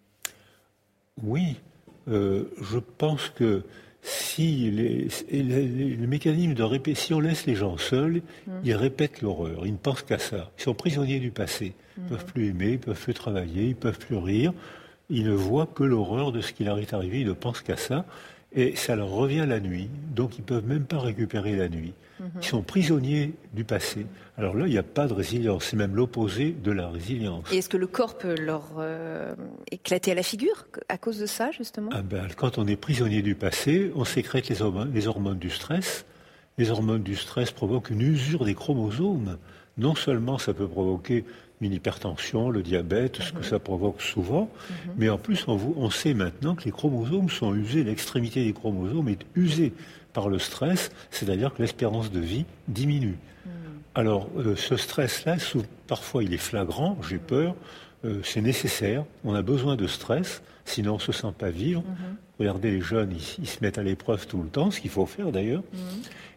Oui, 1.22 1.60
je 2.06 2.78
pense 2.96 3.28
que 3.28 3.64
si 4.02 4.70
les, 4.70 5.08
le 5.30 6.06
mécanisme 6.06 6.54
de 6.54 6.62
répétition 6.62 7.20
laisse 7.20 7.46
les 7.46 7.54
gens 7.54 7.78
seuls, 7.78 8.22
mmh. 8.46 8.50
ils 8.64 8.74
répètent 8.74 9.22
l'horreur, 9.22 9.64
ils 9.64 9.72
ne 9.72 9.78
pensent 9.78 10.02
qu'à 10.02 10.18
ça. 10.18 10.50
Ils 10.58 10.62
sont 10.62 10.74
prisonniers 10.74 11.20
du 11.20 11.30
passé. 11.30 11.74
Ils 11.96 12.04
ne 12.04 12.08
peuvent 12.08 12.24
plus 12.24 12.48
aimer, 12.48 12.68
ils 12.68 12.72
ne 12.72 12.78
peuvent 12.78 13.00
plus 13.00 13.14
travailler, 13.14 13.64
ils 13.64 13.70
ne 13.70 13.74
peuvent 13.74 13.98
plus 13.98 14.16
rire. 14.16 14.52
Ils 15.08 15.24
ne 15.24 15.32
voient 15.32 15.66
que 15.66 15.84
l'horreur 15.84 16.32
de 16.32 16.40
ce 16.40 16.52
qui 16.52 16.64
leur 16.64 16.78
est 16.78 16.92
arrivé, 16.94 17.20
ils 17.20 17.26
ne 17.26 17.32
pensent 17.32 17.60
qu'à 17.60 17.76
ça. 17.76 18.04
Et 18.54 18.76
ça 18.76 18.96
leur 18.96 19.08
revient 19.08 19.46
la 19.48 19.60
nuit, 19.60 19.88
donc 20.14 20.36
ils 20.36 20.42
ne 20.42 20.46
peuvent 20.46 20.66
même 20.66 20.84
pas 20.84 20.98
récupérer 20.98 21.56
la 21.56 21.68
nuit. 21.68 21.94
Ils 22.20 22.26
mhm. 22.36 22.42
sont 22.42 22.62
prisonniers 22.62 23.32
du 23.52 23.64
passé. 23.64 24.06
Alors 24.38 24.54
là, 24.54 24.66
il 24.66 24.70
n'y 24.70 24.78
a 24.78 24.82
pas 24.82 25.06
de 25.06 25.12
résilience, 25.12 25.64
c'est 25.64 25.76
même 25.76 25.96
l'opposé 25.96 26.52
de 26.52 26.70
la 26.70 26.88
résilience. 26.88 27.50
Et 27.52 27.58
est-ce 27.58 27.68
que 27.68 27.76
le 27.76 27.86
corps 27.86 28.16
peut 28.16 28.36
leur 28.38 28.74
euh, 28.78 29.34
éclater 29.70 30.12
à 30.12 30.14
la 30.14 30.22
figure 30.22 30.66
à 30.88 30.98
cause 30.98 31.18
de 31.18 31.26
ça, 31.26 31.50
justement? 31.50 31.90
Ah 31.92 32.02
ben, 32.02 32.28
Quand 32.36 32.58
on 32.58 32.66
est 32.66 32.76
prisonnier 32.76 33.22
du 33.22 33.34
passé, 33.34 33.90
on 33.96 34.04
sécrète 34.04 34.48
les 34.48 34.62
hormones, 34.62 34.92
les 34.94 35.08
hormones 35.08 35.38
du 35.38 35.50
stress. 35.50 36.04
Les 36.58 36.70
hormones 36.70 37.02
du 37.02 37.16
stress 37.16 37.50
provoquent 37.50 37.90
une 37.90 38.02
usure 38.02 38.44
des 38.44 38.54
chromosomes. 38.54 39.38
Non 39.78 39.94
seulement 39.94 40.38
ça 40.38 40.52
peut 40.52 40.68
provoquer 40.68 41.24
une 41.62 41.72
hypertension, 41.72 42.50
le 42.50 42.62
diabète, 42.62 43.22
ce 43.22 43.32
que 43.32 43.38
mhm. 43.38 43.44
ça 43.44 43.58
provoque 43.58 44.02
souvent. 44.02 44.50
Mhm. 44.68 44.92
Mais 44.98 45.08
en 45.08 45.18
plus, 45.18 45.44
on, 45.48 45.58
on, 45.76 45.90
sait 45.90 46.14
maintenant 46.14 46.54
que 46.54 46.64
les 46.64 46.72
chromosomes 46.72 47.30
sont 47.30 47.54
usés, 47.54 47.84
l'extrémité 47.84 48.44
des 48.44 48.52
chromosomes 48.52 49.08
est 49.08 49.24
usée 49.34 49.72
par 50.12 50.28
le 50.28 50.38
stress, 50.38 50.90
c'est-à-dire 51.10 51.54
que 51.54 51.62
l'espérance 51.62 52.10
de 52.10 52.20
vie 52.20 52.44
diminue. 52.68 53.18
Mhm. 53.46 53.52
Alors, 53.94 54.28
euh, 54.36 54.56
ce 54.56 54.76
stress-là, 54.76 55.36
parfois 55.86 56.24
il 56.24 56.34
est 56.34 56.38
flagrant, 56.38 56.98
j'ai 57.08 57.18
peur, 57.18 57.54
euh, 58.04 58.20
c'est 58.24 58.40
nécessaire, 58.40 59.04
on 59.24 59.34
a 59.34 59.42
besoin 59.42 59.76
de 59.76 59.86
stress, 59.86 60.42
sinon 60.64 60.92
on 60.92 60.96
ne 60.96 61.00
se 61.00 61.12
sent 61.12 61.32
pas 61.36 61.50
vivre. 61.50 61.84
Regardez 62.38 62.72
les 62.72 62.80
jeunes, 62.80 63.14
ils, 63.38 63.46
se 63.46 63.58
mettent 63.60 63.78
à 63.78 63.82
l'épreuve 63.84 64.26
tout 64.26 64.42
le 64.42 64.48
temps, 64.48 64.70
ce 64.72 64.80
qu'il 64.80 64.90
faut 64.90 65.06
faire 65.06 65.30
d'ailleurs, 65.30 65.62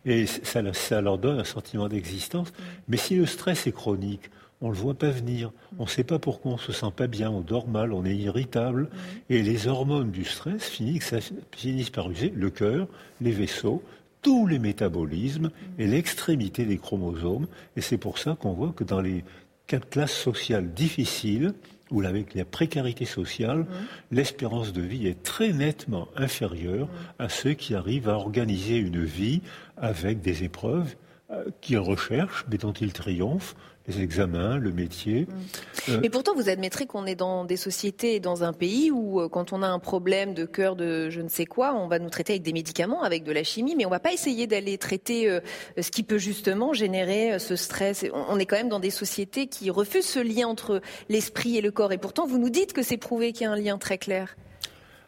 et 0.05 0.27
ça, 0.27 0.61
ça, 0.73 1.01
leur 1.01 1.17
donne 1.17 1.39
un 1.39 1.45
sentiment 1.45 1.87
d'existence. 1.87 2.53
Mais 2.87 2.97
si 2.97 3.15
le 3.15 3.25
stress 3.25 3.65
est 3.65 3.71
chronique, 3.71 4.29
on 4.65 4.69
ne 4.69 4.73
le 4.73 4.79
voit 4.79 4.95
pas 4.95 5.11
venir, 5.11 5.51
on 5.77 5.83
ne 5.83 5.89
sait 5.89 6.03
pas 6.03 6.17
pourquoi 6.17 6.53
on 6.53 6.57
se 6.57 6.71
sent 6.71 6.91
pas 6.95 7.05
bien, 7.05 7.29
on 7.29 7.41
dort 7.41 7.67
mal, 7.67 7.93
on 7.93 8.03
est 8.03 8.15
irritable, 8.15 8.89
et 9.29 9.43
les 9.43 9.67
hormones 9.67 10.09
du 10.09 10.25
stress 10.25 10.67
finissent, 10.67 11.89
par 11.91 12.09
user 12.09 12.33
le 12.35 12.49
cœur, 12.49 12.87
les 13.21 13.29
vaisseaux, 13.29 13.83
tous 14.23 14.47
les 14.47 14.57
métabolismes 14.57 15.51
et 15.77 15.85
l'extrémité 15.85 16.65
des 16.65 16.79
chromosomes, 16.79 17.45
et 17.77 17.81
c'est 17.81 17.99
pour 17.99 18.17
ça 18.17 18.35
qu'on 18.39 18.53
voit 18.53 18.73
que 18.75 18.83
dans 18.83 19.01
les 19.01 19.23
quatre 19.67 19.87
classes 19.87 20.17
sociales 20.17 20.73
difficiles, 20.73 21.53
ou 21.91 22.01
avec 22.01 22.33
la 22.33 22.43
précarité 22.43 23.05
sociale, 23.05 23.67
l'espérance 24.09 24.73
de 24.73 24.81
vie 24.81 25.05
est 25.05 25.21
très 25.21 25.53
nettement 25.53 26.07
inférieure 26.15 26.87
à 27.19 27.29
ceux 27.29 27.53
qui 27.53 27.75
arrivent 27.75 28.09
à 28.09 28.15
organiser 28.15 28.77
une 28.77 29.03
vie 29.03 29.41
avec 29.77 30.21
des 30.21 30.43
épreuves 30.43 30.95
euh, 31.29 31.45
qu'ils 31.61 31.77
recherchent, 31.77 32.45
mais 32.49 32.57
dont 32.57 32.73
ils 32.73 32.93
triomphent, 32.93 33.55
les 33.87 34.01
examens, 34.01 34.57
le 34.57 34.71
métier. 34.71 35.21
Mm. 35.21 35.89
Euh, 35.89 35.99
Mais 36.01 36.09
pourtant, 36.09 36.33
vous 36.35 36.49
admettrez 36.49 36.85
qu'on 36.85 37.05
est 37.05 37.15
dans 37.15 37.45
des 37.45 37.57
sociétés 37.57 38.15
et 38.15 38.19
dans 38.19 38.43
un 38.43 38.53
pays 38.53 38.91
où, 38.91 39.21
euh, 39.21 39.29
quand 39.29 39.53
on 39.53 39.61
a 39.61 39.67
un 39.67 39.79
problème 39.79 40.33
de 40.33 40.45
cœur 40.45 40.75
de 40.75 41.09
je 41.09 41.21
ne 41.21 41.29
sais 41.29 41.45
quoi, 41.45 41.73
on 41.73 41.87
va 41.87 41.99
nous 41.99 42.09
traiter 42.09 42.33
avec 42.33 42.43
des 42.43 42.53
médicaments, 42.53 43.03
avec 43.03 43.23
de 43.23 43.31
la 43.31 43.43
chimie, 43.43 43.75
mais 43.75 43.85
on 43.85 43.89
ne 43.89 43.95
va 43.95 43.99
pas 43.99 44.13
essayer 44.13 44.47
d'aller 44.47 44.77
traiter 44.77 45.29
euh, 45.29 45.39
ce 45.79 45.91
qui 45.91 46.03
peut 46.03 46.17
justement 46.17 46.73
générer 46.73 47.37
ce 47.39 47.55
stress. 47.55 48.05
On 48.29 48.39
est 48.39 48.45
quand 48.45 48.57
même 48.57 48.69
dans 48.69 48.79
des 48.79 48.89
sociétés 48.89 49.47
qui 49.47 49.69
refusent 49.69 50.07
ce 50.07 50.19
lien 50.19 50.47
entre 50.47 50.81
l'esprit 51.09 51.57
et 51.57 51.61
le 51.61 51.71
corps. 51.71 51.91
Et 51.91 51.97
pourtant, 51.97 52.25
vous 52.25 52.39
nous 52.39 52.49
dites 52.49 52.73
que 52.73 52.81
c'est 52.81 52.97
prouvé 52.97 53.33
qu'il 53.33 53.43
y 53.43 53.47
a 53.47 53.51
un 53.51 53.55
lien 53.55 53.77
très 53.77 53.97
clair. 53.97 54.35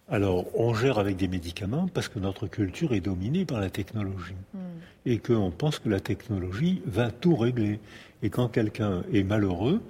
Alors, 0.09 0.45
on 0.57 0.73
gère 0.73 0.99
avec 0.99 1.17
des 1.17 1.27
médicaments 1.27 1.87
parce 1.93 2.07
que 2.07 2.19
notre 2.19 2.47
culture 2.47 2.93
est 2.93 3.01
dominée 3.01 3.43
par 3.43 3.59
la 3.59 3.69
technologie. 3.69 4.35
Mm. 4.53 4.59
Et 5.05 5.19
qu'on 5.19 5.51
pense 5.51 5.79
que 5.79 5.89
la 5.89 5.99
technologie 5.99 6.81
va 6.85 7.11
tout 7.11 7.35
régler. 7.35 7.79
Et 8.23 8.29
quand 8.29 8.47
quelqu'un 8.47 9.03
est 9.13 9.23
malheureux, 9.23 9.81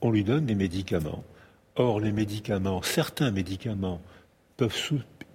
on 0.00 0.10
lui 0.10 0.24
donne 0.24 0.46
des 0.46 0.54
médicaments. 0.54 1.24
Or, 1.76 2.00
les 2.00 2.12
médicaments, 2.12 2.82
certains 2.82 3.30
médicaments 3.30 4.00
peuvent 4.56 4.74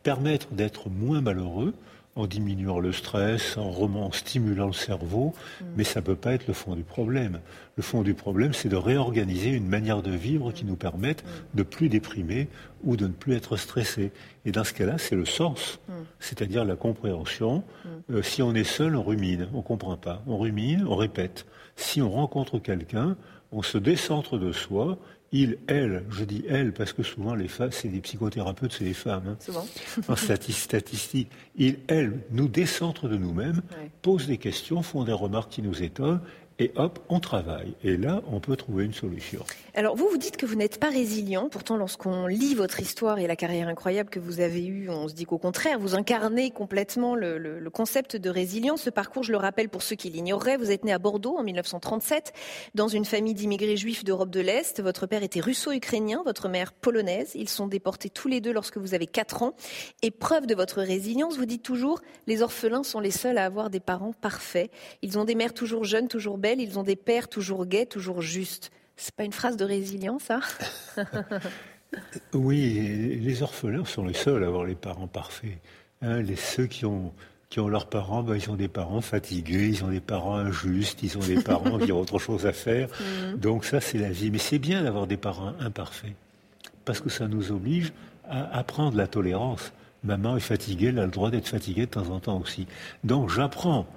permettre 0.04 0.48
d'être 0.52 0.90
moins 0.90 1.22
malheureux 1.22 1.74
en 2.16 2.28
diminuant 2.28 2.80
le 2.80 2.92
stress, 2.92 3.58
en, 3.58 3.72
en 3.72 4.12
stimulant 4.12 4.68
le 4.68 4.74
cerveau, 4.74 5.34
mm. 5.62 5.66
mais 5.78 5.84
ça 5.84 6.02
ne 6.02 6.06
peut 6.06 6.16
pas 6.16 6.34
être 6.34 6.48
le 6.48 6.54
fond 6.54 6.76
du 6.76 6.84
problème. 6.84 7.40
Le 7.78 7.84
fond 7.84 8.02
du 8.02 8.14
problème, 8.14 8.54
c'est 8.54 8.70
de 8.70 8.76
réorganiser 8.76 9.50
une 9.50 9.68
manière 9.68 10.02
de 10.02 10.12
vivre 10.12 10.52
qui 10.52 10.66
nous 10.66 10.76
permette 10.76 11.24
mm. 11.24 11.58
de 11.58 11.64
plus 11.64 11.90
déprimer 11.90 12.48
ou 12.84 12.98
de 12.98 13.08
ne 13.08 13.14
plus 13.14 13.34
être 13.34 13.56
stressé. 13.58 14.12
Et 14.46 14.52
dans 14.52 14.64
ce 14.64 14.74
cas-là, 14.74 14.98
c'est 14.98 15.16
le 15.16 15.26
sens, 15.26 15.80
mm. 15.88 15.94
c'est-à-dire 16.20 16.66
la 16.66 16.76
compréhension. 16.76 17.64
Euh, 18.12 18.22
si 18.22 18.42
on 18.42 18.54
est 18.54 18.64
seul, 18.64 18.96
on 18.96 19.04
rumine, 19.04 19.48
on 19.54 19.58
ne 19.58 19.64
comprend 19.64 19.98
pas. 19.98 20.22
On 20.28 20.38
rumine, 20.38 20.86
on 20.88 20.96
répète 20.96 21.46
si 21.76 22.02
on 22.02 22.10
rencontre 22.10 22.60
quelqu'un, 22.60 23.16
on 23.52 23.62
se 23.62 23.78
décentre 23.78 24.38
de 24.38 24.52
soi, 24.52 24.98
il, 25.32 25.58
elle, 25.68 26.04
je 26.10 26.24
dis 26.24 26.44
elle 26.50 26.74
parce 26.74 26.94
que 26.94 27.04
souvent 27.04 27.36
les 27.36 27.48
femmes, 27.48 27.72
c'est 27.72 27.88
des 27.88 28.02
psychothérapeutes, 28.02 28.74
c'est 28.74 28.84
des 28.84 28.94
femmes. 28.94 29.24
Hein. 29.30 29.38
Souvent. 29.40 29.66
en 30.10 30.16
statistique, 30.16 31.30
il, 31.56 31.80
elle, 31.88 32.20
nous 32.32 32.48
décentre 32.48 33.08
de 33.08 33.18
nous-mêmes, 33.18 33.62
pose 34.02 34.28
des 34.28 34.38
questions, 34.38 34.82
font 34.82 35.04
des 35.04 35.14
remarques 35.14 35.52
qui 35.52 35.62
nous 35.62 35.84
étonnent, 35.84 36.22
et 36.60 36.72
hop, 36.76 37.00
on 37.10 37.20
travaille. 37.20 37.74
Et 37.84 37.98
là, 37.98 38.22
on 38.32 38.40
peut 38.40 38.56
trouver 38.56 38.86
une 38.86 38.94
solution. 38.94 39.44
Alors, 39.74 39.96
vous, 39.96 40.10
vous 40.10 40.18
dites 40.18 40.36
que 40.36 40.46
vous 40.46 40.56
n'êtes 40.56 40.82
pas 40.82 40.90
résilient. 40.90 41.48
Pourtant, 41.48 41.78
lorsqu'on 41.78 42.28
lit 42.28 42.56
votre 42.56 42.82
histoire 42.82 43.20
et 43.20 43.28
la 43.28 43.38
carrière 43.38 43.70
incroyable 43.70 44.10
que 44.10 44.20
vous 44.20 44.42
avez 44.42 44.66
eue, 44.66 44.90
on 44.90 45.08
se 45.08 45.14
dit 45.14 45.24
qu'au 45.24 45.38
contraire, 45.38 45.80
vous 45.80 45.96
incarnez 45.96 46.52
complètement 46.52 47.16
le, 47.16 47.70
concept 47.72 48.18
de 48.18 48.30
résilience. 48.30 48.82
Ce 48.82 48.90
parcours, 48.90 49.24
je 49.24 49.32
le 49.32 49.38
rappelle 49.38 49.70
pour 49.70 49.82
ceux 49.82 49.96
qui 49.96 50.10
l'ignoreraient, 50.10 50.58
vous 50.58 50.72
êtes 50.72 50.84
né 50.84 50.92
à 50.92 51.00
Bordeaux 51.00 51.38
en 51.38 51.44
1937, 51.44 52.34
dans 52.76 52.90
une 52.90 53.06
famille 53.06 53.34
d'immigrés 53.34 53.78
juifs 53.78 54.04
d'Europe 54.04 54.30
de 54.30 54.42
l'Est. 54.42 54.82
Votre 54.82 55.08
père 55.08 55.24
était 55.24 55.40
russo-ukrainien, 55.40 56.22
votre 56.26 56.50
mère 56.50 56.74
polonaise. 56.74 57.32
Ils 57.36 57.48
sont 57.48 57.68
déportés 57.68 58.10
tous 58.10 58.28
les 58.28 58.42
deux 58.42 58.52
lorsque 58.52 58.78
vous 58.78 58.94
avez 58.94 59.08
4 59.08 59.42
ans. 59.42 59.56
Et 60.02 60.12
preuve 60.12 60.48
de 60.48 60.56
votre 60.56 60.82
résilience, 60.82 61.38
vous 61.38 61.46
dites 61.46 61.64
toujours, 61.64 62.02
les 62.28 62.42
orphelins 62.42 62.84
sont 62.84 63.00
les 63.00 63.10
seuls 63.10 63.38
à 63.38 63.46
avoir 63.46 63.70
des 63.70 63.80
parents 63.80 64.12
parfaits. 64.12 64.70
Ils 65.02 65.18
ont 65.18 65.24
des 65.24 65.36
mères 65.36 65.54
toujours 65.54 65.86
jeunes, 65.86 66.10
toujours 66.10 66.38
belles 66.38 66.60
ils 66.60 66.78
ont 66.78 66.84
des 66.84 66.98
pères 66.98 67.30
toujours 67.30 67.66
gais, 67.66 67.86
toujours 67.86 68.22
justes. 68.22 68.70
C'est 69.02 69.16
pas 69.16 69.24
une 69.24 69.34
phrase 69.34 69.58
de 69.58 69.66
résilience, 69.66 70.26
ça 70.26 70.42
Oui, 72.34 73.20
les 73.20 73.42
orphelins 73.42 73.84
sont 73.84 74.06
les 74.06 74.14
seuls 74.14 74.44
à 74.44 74.48
avoir 74.48 74.64
les 74.64 74.76
parents 74.76 75.08
parfaits. 75.08 75.58
Hein, 76.04 76.22
les, 76.22 76.36
ceux 76.36 76.68
qui 76.68 76.86
ont, 76.86 77.12
qui 77.50 77.60
ont 77.60 77.68
leurs 77.68 77.88
parents, 77.88 78.22
ben, 78.22 78.36
ils 78.36 78.52
ont 78.52 78.56
des 78.56 78.68
parents 78.68 79.02
fatigués, 79.02 79.70
ils 79.70 79.84
ont 79.84 79.88
des 79.88 80.02
parents 80.02 80.36
injustes, 80.36 81.02
ils 81.02 81.18
ont 81.18 81.22
des 81.22 81.42
parents 81.42 81.80
qui 81.80 81.92
ont 81.92 82.00
autre 82.00 82.20
chose 82.20 82.46
à 82.46 82.54
faire. 82.54 82.90
Mm. 83.02 83.38
Donc 83.38 83.66
ça, 83.66 83.82
c'est 83.82 83.98
la 83.98 84.12
vie. 84.12 84.30
Mais 84.30 84.38
c'est 84.38 84.60
bien 84.60 84.84
d'avoir 84.84 85.08
des 85.08 85.18
parents 85.18 85.54
imparfaits, 85.60 86.14
parce 86.86 87.02
que 87.02 87.10
ça 87.10 87.28
nous 87.28 87.52
oblige 87.52 87.94
à 88.30 88.56
apprendre 88.56 88.96
la 88.96 89.08
tolérance. 89.08 89.74
Maman 90.04 90.38
est 90.38 90.42
fatiguée, 90.42 90.88
elle 90.88 91.00
a 91.00 91.06
le 91.06 91.12
droit 91.12 91.32
d'être 91.32 91.48
fatiguée 91.48 91.88
de 91.88 91.92
temps 91.92 92.10
en 92.12 92.20
temps 92.20 92.40
aussi. 92.40 92.68
Donc 93.04 93.30
j'apprends 93.30 93.88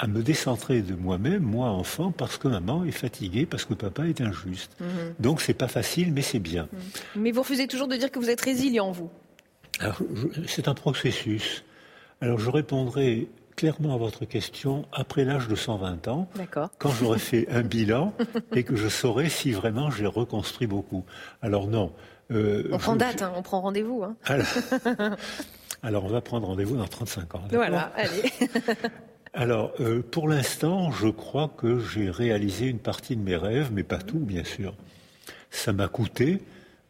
à 0.00 0.06
me 0.06 0.22
décentrer 0.22 0.80
de 0.80 0.94
moi-même, 0.94 1.42
moi 1.42 1.68
enfant, 1.68 2.10
parce 2.10 2.38
que 2.38 2.48
maman 2.48 2.84
est 2.86 2.90
fatiguée, 2.90 3.44
parce 3.44 3.66
que 3.66 3.74
papa 3.74 4.06
est 4.06 4.22
injuste. 4.22 4.72
Donc, 4.78 4.88
mhm. 4.88 5.14
Donc 5.18 5.40
c'est 5.42 5.54
pas 5.54 5.68
facile, 5.68 6.10
mais 6.14 6.22
c'est 6.22 6.38
bien. 6.38 6.68
Mhm. 6.72 6.80
Mais 7.16 7.32
vous 7.32 7.42
refusez 7.42 7.68
toujours 7.68 7.86
de 7.86 7.96
dire 7.96 8.10
que 8.10 8.18
vous 8.18 8.30
êtes 8.30 8.40
résilient, 8.40 8.90
vous. 8.92 9.10
C'est 10.46 10.68
un 10.68 10.74
processus. 10.74 11.64
Alors 12.22 12.38
je 12.38 12.50
répondrai 12.50 13.28
clairement 13.56 13.94
à 13.94 13.98
votre 13.98 14.24
question 14.24 14.86
après 14.90 15.24
l'âge 15.24 15.48
de 15.48 15.54
120 15.54 16.08
ans, 16.08 16.28
quand 16.78 16.92
j'aurai 16.92 17.18
fait 17.30 17.46
un 17.50 17.62
bilan 17.62 18.14
et 18.54 18.64
que 18.64 18.76
je 18.76 18.88
saurai 18.88 19.28
si 19.28 19.52
vraiment 19.52 19.90
j'ai 19.90 20.06
reconstruit 20.06 20.66
beaucoup. 20.66 21.04
Alors 21.42 21.66
non. 21.66 21.92
Euh, 22.30 22.70
on 22.72 22.78
prend 22.78 22.96
date, 22.96 23.20
hein, 23.20 23.32
on 23.36 23.42
prend 23.42 23.60
rendez-vous. 23.60 24.02
Hein. 24.02 24.16
Alors, 24.24 24.46
alors, 25.82 26.04
on 26.04 26.08
va 26.08 26.20
prendre 26.22 26.46
rendez-vous 26.46 26.76
dans 26.76 26.86
35 26.86 27.34
ans. 27.34 27.42
Voilà, 27.50 27.92
allez. 27.96 28.32
Alors, 29.32 29.72
euh, 29.80 30.02
pour 30.02 30.28
l'instant, 30.28 30.90
je 30.90 31.08
crois 31.08 31.52
que 31.56 31.78
j'ai 31.78 32.10
réalisé 32.10 32.66
une 32.66 32.78
partie 32.80 33.16
de 33.16 33.22
mes 33.22 33.36
rêves, 33.36 33.70
mais 33.72 33.84
pas 33.84 33.98
tout, 33.98 34.18
bien 34.18 34.44
sûr. 34.44 34.74
Ça 35.50 35.72
m'a 35.72 35.88
coûté. 35.88 36.40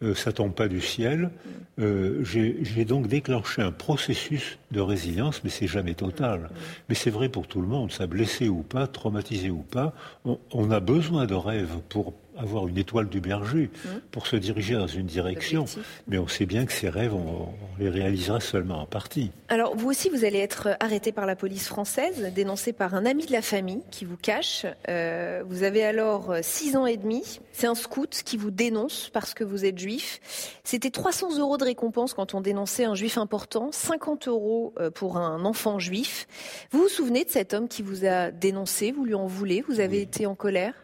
euh, 0.02 0.14
ça 0.14 0.32
tombe 0.32 0.54
pas 0.54 0.68
du 0.68 0.80
ciel. 0.80 1.30
Euh, 1.78 2.24
j'ai 2.24 2.84
donc 2.86 3.06
déclenché 3.06 3.60
un 3.62 3.72
processus 3.72 4.58
de 4.70 4.80
résilience, 4.80 5.42
mais 5.44 5.50
c'est 5.50 5.66
jamais 5.66 5.94
total. 5.94 6.48
Mais 6.88 6.94
c'est 6.94 7.10
vrai 7.10 7.28
pour 7.28 7.46
tout 7.46 7.60
le 7.60 7.66
monde, 7.68 7.92
ça 7.92 8.06
blessé 8.06 8.48
ou 8.48 8.62
pas, 8.62 8.86
traumatisé 8.86 9.50
ou 9.50 9.62
pas, 9.62 9.92
on, 10.24 10.38
on 10.52 10.70
a 10.70 10.80
besoin 10.80 11.26
de 11.26 11.34
rêves 11.34 11.76
pour 11.90 12.14
avoir 12.38 12.66
une 12.68 12.78
étoile 12.78 13.08
du 13.08 13.20
berger 13.20 13.70
mmh. 13.72 13.88
pour 14.10 14.26
se 14.26 14.36
diriger 14.36 14.74
dans 14.74 14.86
une 14.86 15.06
direction. 15.06 15.64
Mais 16.08 16.18
on 16.18 16.28
sait 16.28 16.46
bien 16.46 16.66
que 16.66 16.72
ces 16.72 16.88
rêves, 16.88 17.14
on, 17.14 17.48
les 17.78 17.88
réalisera 17.88 18.40
seulement 18.40 18.82
en 18.82 18.86
partie. 18.86 19.30
Alors, 19.48 19.76
vous 19.76 19.88
aussi, 19.88 20.08
vous 20.08 20.24
allez 20.24 20.38
être 20.38 20.76
arrêté 20.80 21.12
par 21.12 21.26
la 21.26 21.36
police 21.36 21.66
française, 21.66 22.32
dénoncé 22.34 22.72
par 22.72 22.94
un 22.94 23.06
ami 23.06 23.26
de 23.26 23.32
la 23.32 23.42
famille 23.42 23.82
qui 23.90 24.04
vous 24.04 24.16
cache. 24.16 24.66
Euh, 24.88 25.42
vous 25.46 25.62
avez 25.62 25.84
alors 25.84 26.34
six 26.42 26.76
ans 26.76 26.86
et 26.86 26.96
demi. 26.96 27.40
C'est 27.52 27.66
un 27.66 27.74
scout 27.74 28.22
qui 28.24 28.36
vous 28.36 28.50
dénonce 28.50 29.10
parce 29.12 29.34
que 29.34 29.44
vous 29.44 29.64
êtes 29.64 29.78
juif. 29.78 30.20
C'était 30.64 30.90
300 30.90 31.38
euros 31.38 31.56
de 31.56 31.64
récompense 31.64 32.14
quand 32.14 32.34
on 32.34 32.40
dénonçait 32.40 32.84
un 32.84 32.94
juif 32.94 33.18
important, 33.18 33.70
50 33.72 34.28
euros 34.28 34.74
euh, 34.78 34.90
pour 34.90 35.16
un 35.16 35.44
enfant 35.44 35.78
juif. 35.78 36.26
Vous 36.70 36.82
vous 36.82 36.88
souvenez 36.88 37.24
de 37.24 37.30
cet 37.30 37.54
homme 37.54 37.68
qui 37.68 37.82
vous 37.82 38.04
a 38.04 38.30
dénoncé? 38.30 38.92
Vous 38.92 39.04
lui 39.04 39.14
en 39.14 39.26
voulez? 39.26 39.62
Vous 39.66 39.80
avez 39.80 40.00
été 40.00 40.26
en 40.26 40.34
colère? 40.34 40.74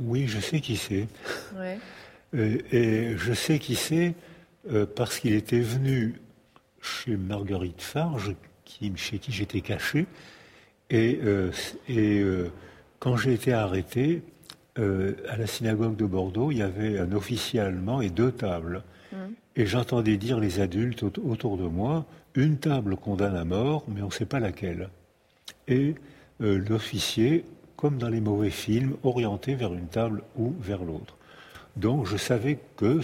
Oui, 0.00 0.26
je 0.26 0.40
sais 0.40 0.60
qui 0.60 0.76
c'est. 0.76 1.08
Euh, 2.34 2.58
et 2.72 3.16
je 3.16 3.32
sais 3.32 3.58
qui 3.58 3.74
c'est 3.74 4.14
euh, 4.70 4.86
parce 4.86 5.18
qu'il 5.18 5.34
était 5.34 5.60
venu 5.60 6.20
chez 6.80 7.16
Marguerite 7.16 7.82
Farge, 7.82 8.34
qui, 8.64 8.92
chez 8.96 9.18
qui 9.18 9.32
j'étais 9.32 9.60
caché. 9.60 10.06
Et, 10.90 11.18
euh, 11.24 11.50
et 11.88 12.22
quand 12.98 13.16
j'ai 13.16 13.34
été 13.34 13.52
arrêté, 13.52 14.22
à 14.76 15.38
la 15.38 15.46
synagogue 15.46 15.96
de 15.96 16.04
Bordeaux, 16.04 16.50
il 16.50 16.58
y 16.58 16.62
avait 16.62 16.98
un 16.98 17.12
officier 17.12 17.60
allemand 17.60 18.02
et 18.02 18.10
deux 18.10 18.30
tables. 18.30 18.82
Mmh. 19.10 19.16
Et 19.56 19.64
j'entendais 19.64 20.18
dire 20.18 20.38
les 20.38 20.60
adultes 20.60 21.02
autour 21.02 21.56
de 21.56 21.64
moi, 21.64 22.04
une 22.34 22.58
table 22.58 22.96
condamne 22.96 23.36
à 23.36 23.46
mort, 23.46 23.84
mais 23.88 24.02
on 24.02 24.08
ne 24.08 24.12
sait 24.12 24.26
pas 24.26 24.38
laquelle. 24.38 24.90
Et 25.66 25.94
l'officier 26.40 27.46
comme 27.76 27.98
dans 27.98 28.08
les 28.08 28.20
mauvais 28.20 28.50
films, 28.50 28.96
orienté 29.02 29.54
vers 29.54 29.72
une 29.74 29.88
table 29.88 30.22
ou 30.36 30.54
vers 30.60 30.82
l'autre. 30.82 31.16
Donc 31.76 32.06
je 32.06 32.16
savais 32.16 32.58
que 32.76 33.00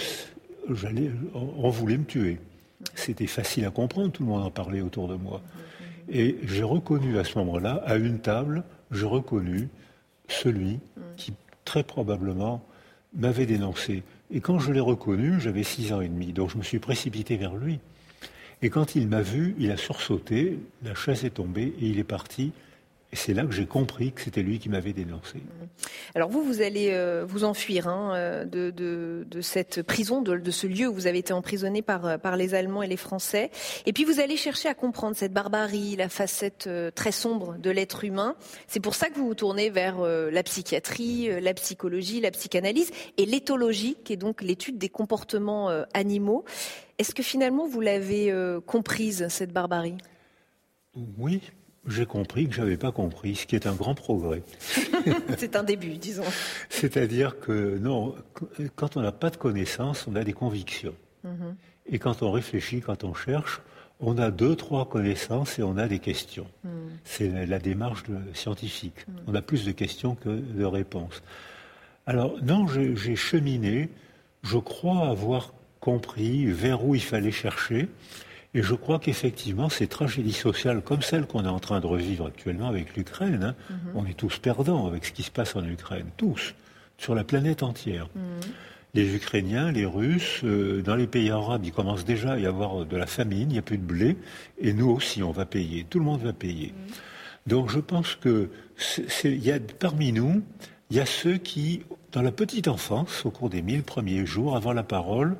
j'allais, 0.70 1.10
on 1.34 1.68
voulait 1.68 1.98
me 1.98 2.04
tuer. 2.04 2.38
C'était 2.94 3.26
facile 3.26 3.64
à 3.64 3.70
comprendre, 3.70 4.10
tout 4.12 4.22
le 4.22 4.28
monde 4.28 4.42
en 4.42 4.50
parlait 4.50 4.80
autour 4.80 5.08
de 5.08 5.14
moi. 5.14 5.40
Et 6.08 6.38
j'ai 6.44 6.62
reconnu 6.62 7.18
à 7.18 7.24
ce 7.24 7.38
moment-là, 7.38 7.82
à 7.86 7.96
une 7.96 8.18
table, 8.18 8.64
j'ai 8.90 9.06
reconnu 9.06 9.68
celui 10.28 10.80
qui 11.16 11.32
très 11.64 11.82
probablement 11.82 12.64
m'avait 13.14 13.46
dénoncé. 13.46 14.02
Et 14.30 14.40
quand 14.40 14.58
je 14.58 14.72
l'ai 14.72 14.80
reconnu, 14.80 15.40
j'avais 15.40 15.62
six 15.62 15.92
ans 15.92 16.00
et 16.00 16.08
demi, 16.08 16.32
donc 16.32 16.50
je 16.50 16.58
me 16.58 16.62
suis 16.62 16.78
précipité 16.78 17.36
vers 17.36 17.54
lui. 17.54 17.78
Et 18.62 18.70
quand 18.70 18.94
il 18.94 19.08
m'a 19.08 19.22
vu, 19.22 19.54
il 19.58 19.70
a 19.70 19.76
sursauté, 19.76 20.58
la 20.82 20.94
chaise 20.94 21.24
est 21.24 21.30
tombée 21.30 21.74
et 21.80 21.86
il 21.86 21.98
est 21.98 22.04
parti 22.04 22.52
et 23.12 23.16
c'est 23.16 23.34
là 23.34 23.44
que 23.44 23.52
j'ai 23.52 23.66
compris 23.66 24.12
que 24.12 24.22
c'était 24.22 24.42
lui 24.42 24.58
qui 24.58 24.70
m'avait 24.70 24.94
dénoncé. 24.94 25.42
Alors 26.14 26.30
vous, 26.30 26.42
vous 26.42 26.62
allez 26.62 26.92
euh, 26.92 27.26
vous 27.28 27.44
enfuir 27.44 27.86
hein, 27.86 28.14
euh, 28.14 28.44
de, 28.46 29.40
cette 29.42 29.82
prison, 29.82 30.22
de, 30.22 30.50
ce 30.50 30.66
lieu 30.66 30.88
où 30.88 30.94
vous 30.94 31.06
avez 31.06 31.18
été 31.18 31.34
emprisonné 31.34 31.82
par, 31.82 32.06
euh, 32.06 32.16
par 32.16 32.36
les 32.36 32.54
Allemands 32.54 32.82
et 32.82 32.86
les 32.86 32.96
Français. 32.96 33.50
Et 33.84 33.92
puis 33.92 34.04
vous 34.04 34.18
allez 34.18 34.38
chercher 34.38 34.70
à 34.70 34.74
comprendre 34.74 35.14
cette 35.14 35.34
barbarie, 35.34 35.94
la 35.96 36.08
facette 36.08 36.70
très 36.94 37.12
sombre 37.12 37.58
de 37.58 37.68
l'être 37.70 38.02
humain. 38.04 38.34
C'est 38.66 38.80
pour 38.80 38.94
ça 38.94 39.10
que 39.10 39.16
vous 39.16 39.26
vous 39.26 39.34
tournez 39.34 39.68
vers 39.68 40.00
la 40.00 40.42
psychiatrie, 40.42 41.28
la 41.40 41.52
psychologie, 41.52 42.20
la 42.20 42.30
psychanalyse 42.30 42.90
et 43.18 43.26
l'éthologie, 43.26 43.96
qui 44.04 44.14
est 44.14 44.16
donc 44.16 44.40
l'étude 44.40 44.78
des 44.78 44.88
comportements 44.88 45.68
animaux. 45.92 46.44
Est-ce 46.98 47.14
que 47.14 47.22
finalement 47.22 47.66
vous 47.66 47.80
l'avez 47.80 48.34
comprise, 48.66 49.28
cette 49.28 49.52
barbarie? 49.52 49.98
Oui, 51.18 51.40
j'ai 51.86 52.06
compris 52.06 52.48
que 52.48 52.54
je 52.54 52.60
n'avais 52.60 52.76
pas 52.76 52.92
compris, 52.92 53.34
ce 53.34 53.46
qui 53.46 53.56
est 53.56 53.66
un 53.66 53.74
grand 53.74 53.94
progrès. 53.94 54.42
C'est 55.38 55.56
un 55.56 55.64
début, 55.64 55.96
disons. 55.96 56.24
C'est-à-dire 56.68 57.40
que 57.40 57.78
non, 57.78 58.14
quand 58.76 58.96
on 58.96 59.02
n'a 59.02 59.12
pas 59.12 59.30
de 59.30 59.36
connaissances, 59.36 60.06
on 60.06 60.14
a 60.14 60.24
des 60.24 60.32
convictions. 60.32 60.94
Mhm. 61.24 61.56
Et 61.86 61.98
quand 61.98 62.22
on 62.22 62.30
réfléchit, 62.30 62.80
quand 62.80 63.04
on 63.04 63.14
cherche, 63.14 63.60
on 64.00 64.18
a 64.18 64.30
deux, 64.30 64.56
trois 64.56 64.88
connaissances 64.88 65.58
et 65.58 65.62
on 65.62 65.76
a 65.76 65.88
des 65.88 65.98
questions. 65.98 66.46
Mhm. 66.64 66.70
C'est 67.04 67.46
la 67.46 67.58
démarche 67.58 68.04
scientifique. 68.34 69.06
Mhm. 69.08 69.14
On 69.28 69.34
a 69.34 69.42
plus 69.42 69.64
de 69.64 69.72
questions 69.72 70.14
que 70.14 70.28
de 70.28 70.64
réponses. 70.64 71.22
Alors 72.06 72.36
non, 72.42 72.66
j'ai 72.68 73.16
cheminé. 73.16 73.88
Je 74.42 74.58
crois 74.58 75.08
avoir 75.08 75.52
compris 75.80 76.46
vers 76.46 76.84
où 76.84 76.94
il 76.94 77.02
fallait 77.02 77.32
chercher. 77.32 77.88
Et 78.54 78.62
je 78.62 78.74
crois 78.74 78.98
qu'effectivement, 78.98 79.70
ces 79.70 79.86
tragédies 79.86 80.32
sociales 80.32 80.82
comme 80.82 81.00
celles 81.00 81.26
qu'on 81.26 81.44
est 81.44 81.48
en 81.48 81.58
train 81.58 81.80
de 81.80 81.86
revivre 81.86 82.26
actuellement 82.26 82.68
avec 82.68 82.96
l'Ukraine, 82.96 83.42
hein, 83.44 83.54
mhm. 83.70 83.76
on 83.94 84.06
est 84.06 84.14
tous 84.14 84.38
perdants 84.38 84.86
avec 84.86 85.06
ce 85.06 85.12
qui 85.12 85.22
se 85.22 85.30
passe 85.30 85.56
en 85.56 85.64
Ukraine, 85.64 86.08
tous, 86.16 86.54
sur 86.98 87.14
la 87.14 87.24
planète 87.24 87.62
entière. 87.62 88.08
Mhm. 88.14 88.22
Les 88.94 89.14
Ukrainiens, 89.14 89.72
les 89.72 89.86
Russes, 89.86 90.42
euh, 90.44 90.82
dans 90.82 90.96
les 90.96 91.06
pays 91.06 91.30
arabes, 91.30 91.64
il 91.64 91.72
commence 91.72 92.04
déjà 92.04 92.32
à 92.32 92.38
y 92.38 92.44
avoir 92.44 92.84
de 92.84 92.96
la 92.96 93.06
famine, 93.06 93.50
il 93.50 93.54
n'y 93.54 93.58
a 93.58 93.62
plus 93.62 93.78
de 93.78 93.84
blé, 93.84 94.18
et 94.60 94.74
nous 94.74 94.90
aussi, 94.90 95.22
on 95.22 95.30
va 95.30 95.46
payer, 95.46 95.86
tout 95.88 95.98
le 95.98 96.04
monde 96.04 96.20
va 96.20 96.34
payer. 96.34 96.74
Mhm. 96.76 96.94
Donc 97.46 97.70
je 97.70 97.80
pense 97.80 98.16
que 98.16 98.50
y 99.24 99.50
a, 99.50 99.58
parmi 99.78 100.12
nous, 100.12 100.42
il 100.90 100.98
y 100.98 101.00
a 101.00 101.06
ceux 101.06 101.38
qui, 101.38 101.82
dans 102.12 102.20
la 102.20 102.32
petite 102.32 102.68
enfance, 102.68 103.24
au 103.24 103.30
cours 103.30 103.48
des 103.48 103.62
mille 103.62 103.82
premiers 103.82 104.26
jours, 104.26 104.56
avant 104.56 104.74
la 104.74 104.82
parole, 104.82 105.36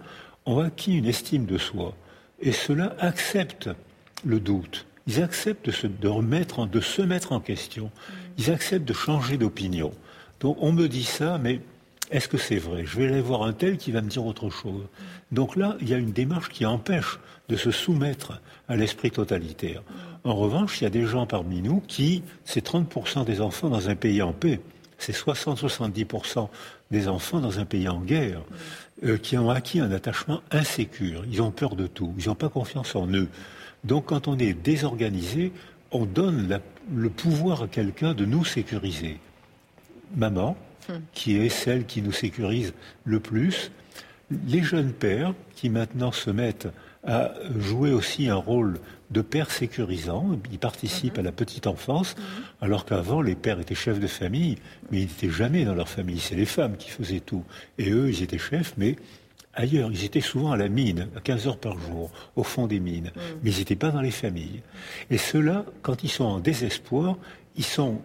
ont 0.46 0.60
acquis 0.60 0.96
une 0.96 1.06
estime 1.06 1.44
de 1.44 1.58
soi 1.58 1.94
et 2.42 2.52
ceux-là 2.52 2.94
acceptent 2.98 3.70
le 4.24 4.40
doute. 4.40 4.86
Ils 5.06 5.22
acceptent 5.22 5.66
de 5.66 5.72
se, 5.72 5.86
de 5.86 6.08
remettre 6.08 6.66
de 6.66 6.80
se 6.80 7.02
mettre 7.02 7.32
en 7.32 7.40
question. 7.40 7.90
Ils 8.38 8.50
acceptent 8.50 8.86
de 8.86 8.92
changer 8.92 9.36
d'opinion. 9.36 9.92
Donc 10.40 10.56
on 10.60 10.72
me 10.72 10.88
dit 10.88 11.04
ça, 11.04 11.38
mais 11.38 11.60
est-ce 12.10 12.28
que 12.28 12.36
c'est 12.36 12.58
vrai? 12.58 12.84
Je 12.84 12.98
vais 12.98 13.06
aller 13.06 13.20
voir 13.20 13.42
un 13.42 13.52
tel 13.52 13.78
qui 13.78 13.90
va 13.90 14.02
me 14.02 14.08
dire 14.08 14.24
autre 14.26 14.50
chose. 14.50 14.84
Donc 15.30 15.56
là, 15.56 15.76
il 15.80 15.88
y 15.88 15.94
a 15.94 15.98
une 15.98 16.12
démarche 16.12 16.50
qui 16.50 16.66
empêche 16.66 17.18
de 17.48 17.56
se 17.56 17.70
soumettre 17.70 18.40
à 18.68 18.76
l'esprit 18.76 19.10
totalitaire. 19.10 19.82
En 20.24 20.34
revanche, 20.34 20.80
il 20.80 20.84
y 20.84 20.86
a 20.86 20.90
des 20.90 21.06
gens 21.06 21.26
parmi 21.26 21.62
nous 21.62 21.80
qui, 21.80 22.22
c'est 22.44 22.64
30% 22.64 23.24
des 23.24 23.40
enfants 23.40 23.70
dans 23.70 23.88
un 23.88 23.96
pays 23.96 24.22
en 24.22 24.32
paix, 24.32 24.60
c'est 24.98 25.16
60-70% 25.16 26.48
des 26.92 27.08
enfants 27.08 27.40
dans 27.40 27.58
un 27.58 27.64
pays 27.64 27.88
en 27.88 27.98
guerre. 27.98 28.42
Euh, 29.04 29.18
qui 29.18 29.36
ont 29.36 29.50
acquis 29.50 29.80
un 29.80 29.90
attachement 29.90 30.42
insécure. 30.52 31.24
Ils 31.28 31.42
ont 31.42 31.50
peur 31.50 31.74
de 31.74 31.88
tout. 31.88 32.14
Ils 32.18 32.28
n'ont 32.28 32.36
pas 32.36 32.48
confiance 32.48 32.94
en 32.94 33.08
eux. 33.08 33.26
Donc 33.82 34.06
quand 34.06 34.28
on 34.28 34.38
est 34.38 34.52
désorganisé, 34.52 35.52
on 35.90 36.06
donne 36.06 36.60
le 36.94 37.10
pouvoir 37.10 37.62
à 37.62 37.66
quelqu'un 37.66 38.14
de 38.14 38.24
nous 38.24 38.44
sécuriser. 38.44 39.18
Maman, 40.14 40.56
hmm. 40.88 40.92
qui 41.14 41.36
est 41.36 41.48
celle 41.48 41.84
qui 41.84 42.00
nous 42.00 42.12
sécurise 42.12 42.74
le 43.04 43.18
plus, 43.18 43.72
les 44.46 44.62
jeunes 44.62 44.92
pères 44.92 45.34
qui 45.56 45.68
maintenant 45.68 46.12
se 46.12 46.30
mettent 46.30 46.68
à 47.04 47.32
jouer 47.58 47.92
aussi 47.92 48.28
un 48.28 48.36
rôle 48.36 48.78
de 49.10 49.20
père 49.20 49.50
sécurisant. 49.50 50.38
Ils 50.50 50.58
participent 50.58 51.18
à 51.18 51.22
la 51.22 51.32
petite 51.32 51.66
enfance, 51.66 52.14
alors 52.60 52.84
qu'avant, 52.84 53.20
les 53.20 53.34
pères 53.34 53.60
étaient 53.60 53.74
chefs 53.74 54.00
de 54.00 54.06
famille, 54.06 54.56
mais 54.90 55.00
ils 55.00 55.06
n'étaient 55.06 55.30
jamais 55.30 55.64
dans 55.64 55.74
leur 55.74 55.88
famille. 55.88 56.20
C'est 56.20 56.36
les 56.36 56.46
femmes 56.46 56.76
qui 56.76 56.90
faisaient 56.90 57.20
tout. 57.20 57.44
Et 57.78 57.90
eux, 57.90 58.08
ils 58.08 58.22
étaient 58.22 58.38
chefs, 58.38 58.74
mais 58.76 58.96
ailleurs. 59.54 59.90
Ils 59.92 60.04
étaient 60.04 60.20
souvent 60.20 60.52
à 60.52 60.56
la 60.56 60.68
mine, 60.68 61.08
à 61.16 61.20
15 61.20 61.46
heures 61.46 61.58
par 61.58 61.78
jour, 61.78 62.10
au 62.36 62.44
fond 62.44 62.66
des 62.66 62.80
mines. 62.80 63.10
Mais 63.42 63.50
ils 63.50 63.58
n'étaient 63.58 63.76
pas 63.76 63.90
dans 63.90 64.00
les 64.00 64.10
familles. 64.10 64.62
Et 65.10 65.18
ceux-là, 65.18 65.64
quand 65.82 66.04
ils 66.04 66.10
sont 66.10 66.24
en 66.24 66.38
désespoir, 66.38 67.16
ils 67.56 67.64
sont 67.64 68.00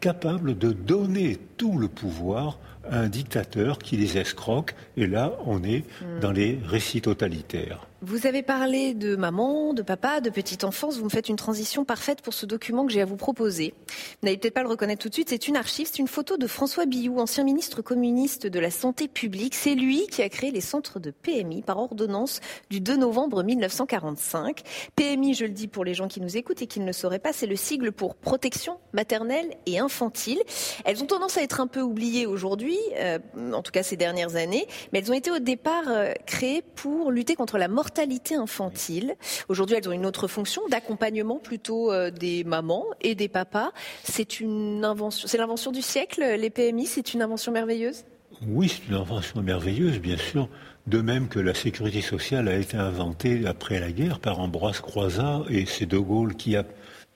capables 0.00 0.56
de 0.56 0.72
donner 0.72 1.38
tout 1.58 1.78
le 1.78 1.88
pouvoir 1.88 2.58
à 2.88 3.00
un 3.00 3.08
dictateur 3.08 3.78
qui 3.78 3.96
les 3.96 4.16
escroque. 4.16 4.74
Et 4.96 5.06
là, 5.06 5.32
on 5.44 5.62
est 5.64 5.84
dans 6.20 6.32
les 6.32 6.58
récits 6.64 7.02
totalitaires. 7.02 7.86
Vous 8.06 8.26
avez 8.26 8.42
parlé 8.42 8.92
de 8.92 9.16
maman, 9.16 9.72
de 9.72 9.80
papa, 9.80 10.20
de 10.20 10.28
petite 10.28 10.64
enfance. 10.64 10.98
Vous 10.98 11.04
me 11.04 11.08
faites 11.08 11.30
une 11.30 11.36
transition 11.36 11.86
parfaite 11.86 12.20
pour 12.20 12.34
ce 12.34 12.44
document 12.44 12.84
que 12.84 12.92
j'ai 12.92 13.00
à 13.00 13.06
vous 13.06 13.16
proposer. 13.16 13.72
Vous 13.88 14.26
n'allez 14.26 14.36
peut-être 14.36 14.52
pas 14.52 14.62
le 14.62 14.68
reconnaître 14.68 15.00
tout 15.00 15.08
de 15.08 15.14
suite. 15.14 15.30
C'est 15.30 15.48
une 15.48 15.56
archive, 15.56 15.88
c'est 15.90 16.00
une 16.00 16.08
photo 16.08 16.36
de 16.36 16.46
François 16.46 16.84
Billou, 16.84 17.18
ancien 17.18 17.44
ministre 17.44 17.80
communiste 17.80 18.46
de 18.46 18.60
la 18.60 18.70
Santé 18.70 19.08
publique. 19.08 19.54
C'est 19.54 19.74
lui 19.74 20.06
qui 20.08 20.20
a 20.20 20.28
créé 20.28 20.50
les 20.50 20.60
centres 20.60 21.00
de 21.00 21.12
PMI 21.12 21.62
par 21.62 21.78
ordonnance 21.78 22.40
du 22.68 22.82
2 22.82 22.94
novembre 22.98 23.42
1945. 23.42 24.60
PMI, 24.96 25.32
je 25.32 25.46
le 25.46 25.52
dis 25.52 25.66
pour 25.66 25.82
les 25.82 25.94
gens 25.94 26.06
qui 26.06 26.20
nous 26.20 26.36
écoutent 26.36 26.60
et 26.60 26.66
qui 26.66 26.80
ne 26.80 26.86
le 26.86 26.92
sauraient 26.92 27.18
pas, 27.18 27.32
c'est 27.32 27.46
le 27.46 27.56
sigle 27.56 27.90
pour 27.90 28.16
protection 28.16 28.76
maternelle 28.92 29.56
et 29.64 29.78
infantile. 29.78 30.42
Elles 30.84 31.02
ont 31.02 31.06
tendance 31.06 31.38
à 31.38 31.42
être 31.42 31.58
un 31.58 31.66
peu 31.66 31.80
oubliées 31.80 32.26
aujourd'hui, 32.26 32.76
euh, 32.98 33.18
en 33.54 33.62
tout 33.62 33.72
cas 33.72 33.82
ces 33.82 33.96
dernières 33.96 34.36
années, 34.36 34.66
mais 34.92 34.98
elles 34.98 35.10
ont 35.10 35.14
été 35.14 35.30
au 35.30 35.38
départ 35.38 35.84
euh, 35.88 36.12
créées 36.26 36.60
pour 36.60 37.10
lutter 37.10 37.34
contre 37.34 37.56
la 37.56 37.66
mortalité 37.66 37.93
mortalité 37.94 38.34
infantile. 38.34 39.14
Aujourd'hui, 39.48 39.76
elles 39.76 39.88
ont 39.88 39.92
une 39.92 40.04
autre 40.04 40.26
fonction 40.26 40.62
d'accompagnement 40.68 41.38
plutôt 41.38 41.92
euh, 41.92 42.10
des 42.10 42.42
mamans 42.42 42.86
et 43.00 43.14
des 43.14 43.28
papas. 43.28 43.70
C'est 44.02 44.40
une 44.40 44.84
invention, 44.84 45.28
c'est 45.28 45.38
l'invention 45.38 45.70
du 45.70 45.80
siècle, 45.80 46.24
les 46.36 46.50
PMI, 46.50 46.86
c'est 46.86 47.14
une 47.14 47.22
invention 47.22 47.52
merveilleuse? 47.52 48.04
Oui, 48.48 48.68
c'est 48.68 48.88
une 48.88 48.96
invention 48.96 49.42
merveilleuse, 49.42 50.00
bien 50.00 50.16
sûr. 50.16 50.48
De 50.88 51.00
même 51.00 51.28
que 51.28 51.38
la 51.38 51.54
sécurité 51.54 52.00
sociale 52.00 52.48
a 52.48 52.56
été 52.56 52.76
inventée 52.76 53.46
après 53.46 53.78
la 53.78 53.92
guerre 53.92 54.18
par 54.18 54.40
Ambroise 54.40 54.80
Croizat 54.80 55.44
et 55.48 55.64
c'est 55.64 55.86
De 55.86 55.98
Gaulle 55.98 56.34
qui 56.34 56.56
a 56.56 56.64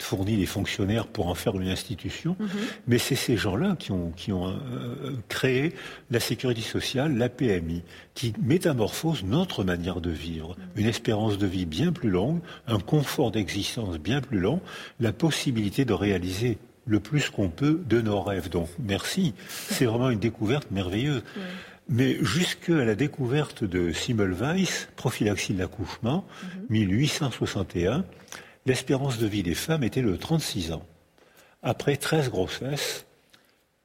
fourni 0.02 0.36
les 0.36 0.46
fonctionnaires 0.46 1.06
pour 1.06 1.28
en 1.28 1.34
faire 1.34 1.58
une 1.60 1.68
institution. 1.68 2.36
Mhm. 2.38 2.48
Mais 2.86 2.98
c'est 2.98 3.14
ces 3.14 3.36
gens-là 3.36 3.76
qui 3.78 3.92
ont, 3.92 4.12
qui 4.16 4.32
ont 4.32 4.48
euh, 4.48 5.16
créé 5.28 5.74
la 6.10 6.20
sécurité 6.20 6.60
sociale, 6.60 7.16
la 7.16 7.28
PMI, 7.28 7.82
qui 8.14 8.32
métamorphose 8.42 9.24
notre 9.24 9.64
manière 9.64 10.00
de 10.00 10.10
vivre. 10.10 10.56
Mhm. 10.56 10.64
Une 10.76 10.86
espérance 10.86 11.38
de 11.38 11.46
vie 11.46 11.66
bien 11.66 11.92
plus 11.92 12.10
longue, 12.10 12.40
un 12.66 12.78
confort 12.78 13.30
d'existence 13.30 13.98
bien 13.98 14.20
plus 14.20 14.38
long, 14.38 14.60
la 15.00 15.12
possibilité 15.12 15.84
de 15.84 15.92
réaliser 15.92 16.58
le 16.86 17.00
plus 17.00 17.28
qu'on 17.28 17.50
peut 17.50 17.82
de 17.86 18.00
nos 18.00 18.20
rêves. 18.22 18.48
Donc 18.48 18.68
merci, 18.78 19.34
c'est 19.48 19.84
vraiment 19.84 20.10
une 20.10 20.18
découverte 20.18 20.70
merveilleuse. 20.70 21.22
Mais 21.90 22.18
jusqu'à 22.22 22.84
la 22.84 22.94
découverte 22.94 23.64
de 23.64 23.92
Simmelweis, 23.92 24.88
prophylaxie 24.96 25.54
de 25.54 25.58
l'accouchement, 25.58 26.26
1861, 26.68 27.98
mhm. 27.98 28.04
L'espérance 28.68 29.18
de 29.18 29.26
vie 29.26 29.42
des 29.42 29.54
femmes 29.54 29.82
était 29.82 30.02
de 30.02 30.14
36 30.14 30.72
ans. 30.72 30.84
Après 31.62 31.96
13 31.96 32.30
grossesses, 32.30 33.06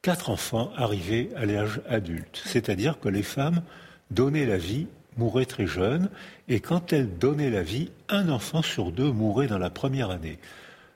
4 0.02 0.30
enfants 0.30 0.70
arrivaient 0.76 1.30
à 1.34 1.46
l'âge 1.46 1.80
adulte. 1.88 2.42
C'est-à-dire 2.44 3.00
que 3.00 3.08
les 3.08 3.22
femmes 3.22 3.62
donnaient 4.10 4.46
la 4.46 4.58
vie, 4.58 4.86
mouraient 5.16 5.46
très 5.46 5.66
jeunes, 5.66 6.10
et 6.48 6.60
quand 6.60 6.92
elles 6.92 7.18
donnaient 7.18 7.50
la 7.50 7.62
vie, 7.62 7.90
un 8.08 8.28
enfant 8.28 8.60
sur 8.62 8.92
deux 8.92 9.10
mourait 9.10 9.46
dans 9.46 9.58
la 9.58 9.70
première 9.70 10.10
année. 10.10 10.38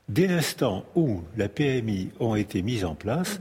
Dès 0.09 0.27
l'instant 0.27 0.85
où 0.95 1.23
la 1.37 1.49
PMI 1.49 2.11
ont 2.21 2.35
été 2.35 2.63
mises 2.63 2.85
en 2.85 2.95
place, 2.95 3.41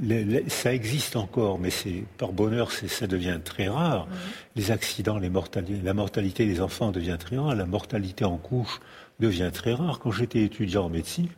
mhm. 0.00 0.48
ça 0.48 0.74
existe 0.74 1.16
encore, 1.16 1.58
mais 1.58 1.70
c'est 1.70 2.04
par 2.16 2.32
bonheur, 2.32 2.72
ça 2.72 3.06
devient 3.06 3.38
très 3.44 3.68
rare. 3.68 4.06
Mhm. 4.06 4.12
Les 4.56 4.70
accidents, 4.70 5.18
les 5.18 5.30
la 5.82 5.94
mortalité 5.94 6.46
des 6.46 6.60
enfants 6.62 6.92
devient 6.92 7.16
très 7.18 7.36
rare, 7.36 7.54
la 7.54 7.66
mortalité 7.66 8.24
en 8.24 8.38
couche 8.38 8.80
devient 9.22 9.50
très 9.52 9.72
rare. 9.72 10.00
Quand 10.00 10.10
j'étais 10.10 10.42
étudiant 10.42 10.84
en 10.84 10.88
médecine, 10.90 11.28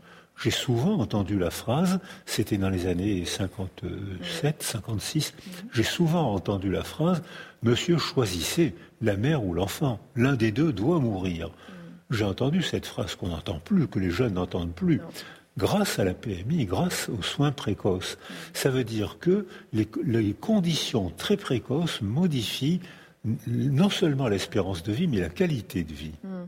j'ai 0.43 0.51
souvent 0.51 0.99
entendu 0.99 1.39
la 1.39 1.51
phrase, 1.51 2.01
c'était 2.27 2.57
dans 2.57 2.71
les 2.71 2.87
années 2.87 3.25
57, 3.25 4.63
56, 4.63 5.33
mhm. 5.33 5.69
j'ai 5.73 5.83
souvent 5.85 6.35
entendu 6.35 6.71
la 6.71 6.83
phrase 6.83 7.23
Monsieur 7.63 7.97
choisissez 7.97 8.75
la 9.01 9.17
mère 9.17 9.43
ou 9.43 9.55
l'enfant, 9.55 9.99
l'un 10.17 10.35
des 10.35 10.53
deux 10.53 10.71
doit 10.71 10.99
mourir. 10.99 11.51
J'ai 12.11 12.25
entendu 12.25 12.63
cette 12.63 12.85
phrase 12.85 13.15
qu'on 13.15 13.29
n'entend 13.29 13.59
plus, 13.59 13.89
que 13.89 13.99
les 13.99 14.11
jeunes 14.11 14.35
n'entendent 14.35 14.75
plus. 14.75 15.01
Grâce 15.57 15.99
à 15.99 16.05
la 16.05 16.13
PMI, 16.13 16.67
grâce 16.67 17.09
aux 17.09 17.23
soins 17.23 17.53
précoces. 17.53 18.19
Ça 18.53 18.69
veut 18.69 18.85
dire 18.85 19.17
que 19.19 19.47
les, 19.73 20.35
conditions 20.35 21.11
très 21.17 21.39
précoces 21.39 22.03
modifient 22.03 22.81
non 23.47 23.89
seulement 23.89 24.29
l'espérance 24.29 24.83
de 24.83 24.93
vie, 24.93 25.07
mais 25.07 25.19
la 25.19 25.31
qualité 25.31 25.83
de 25.83 25.95
vie. 25.95 26.13
Hmm. 26.23 26.45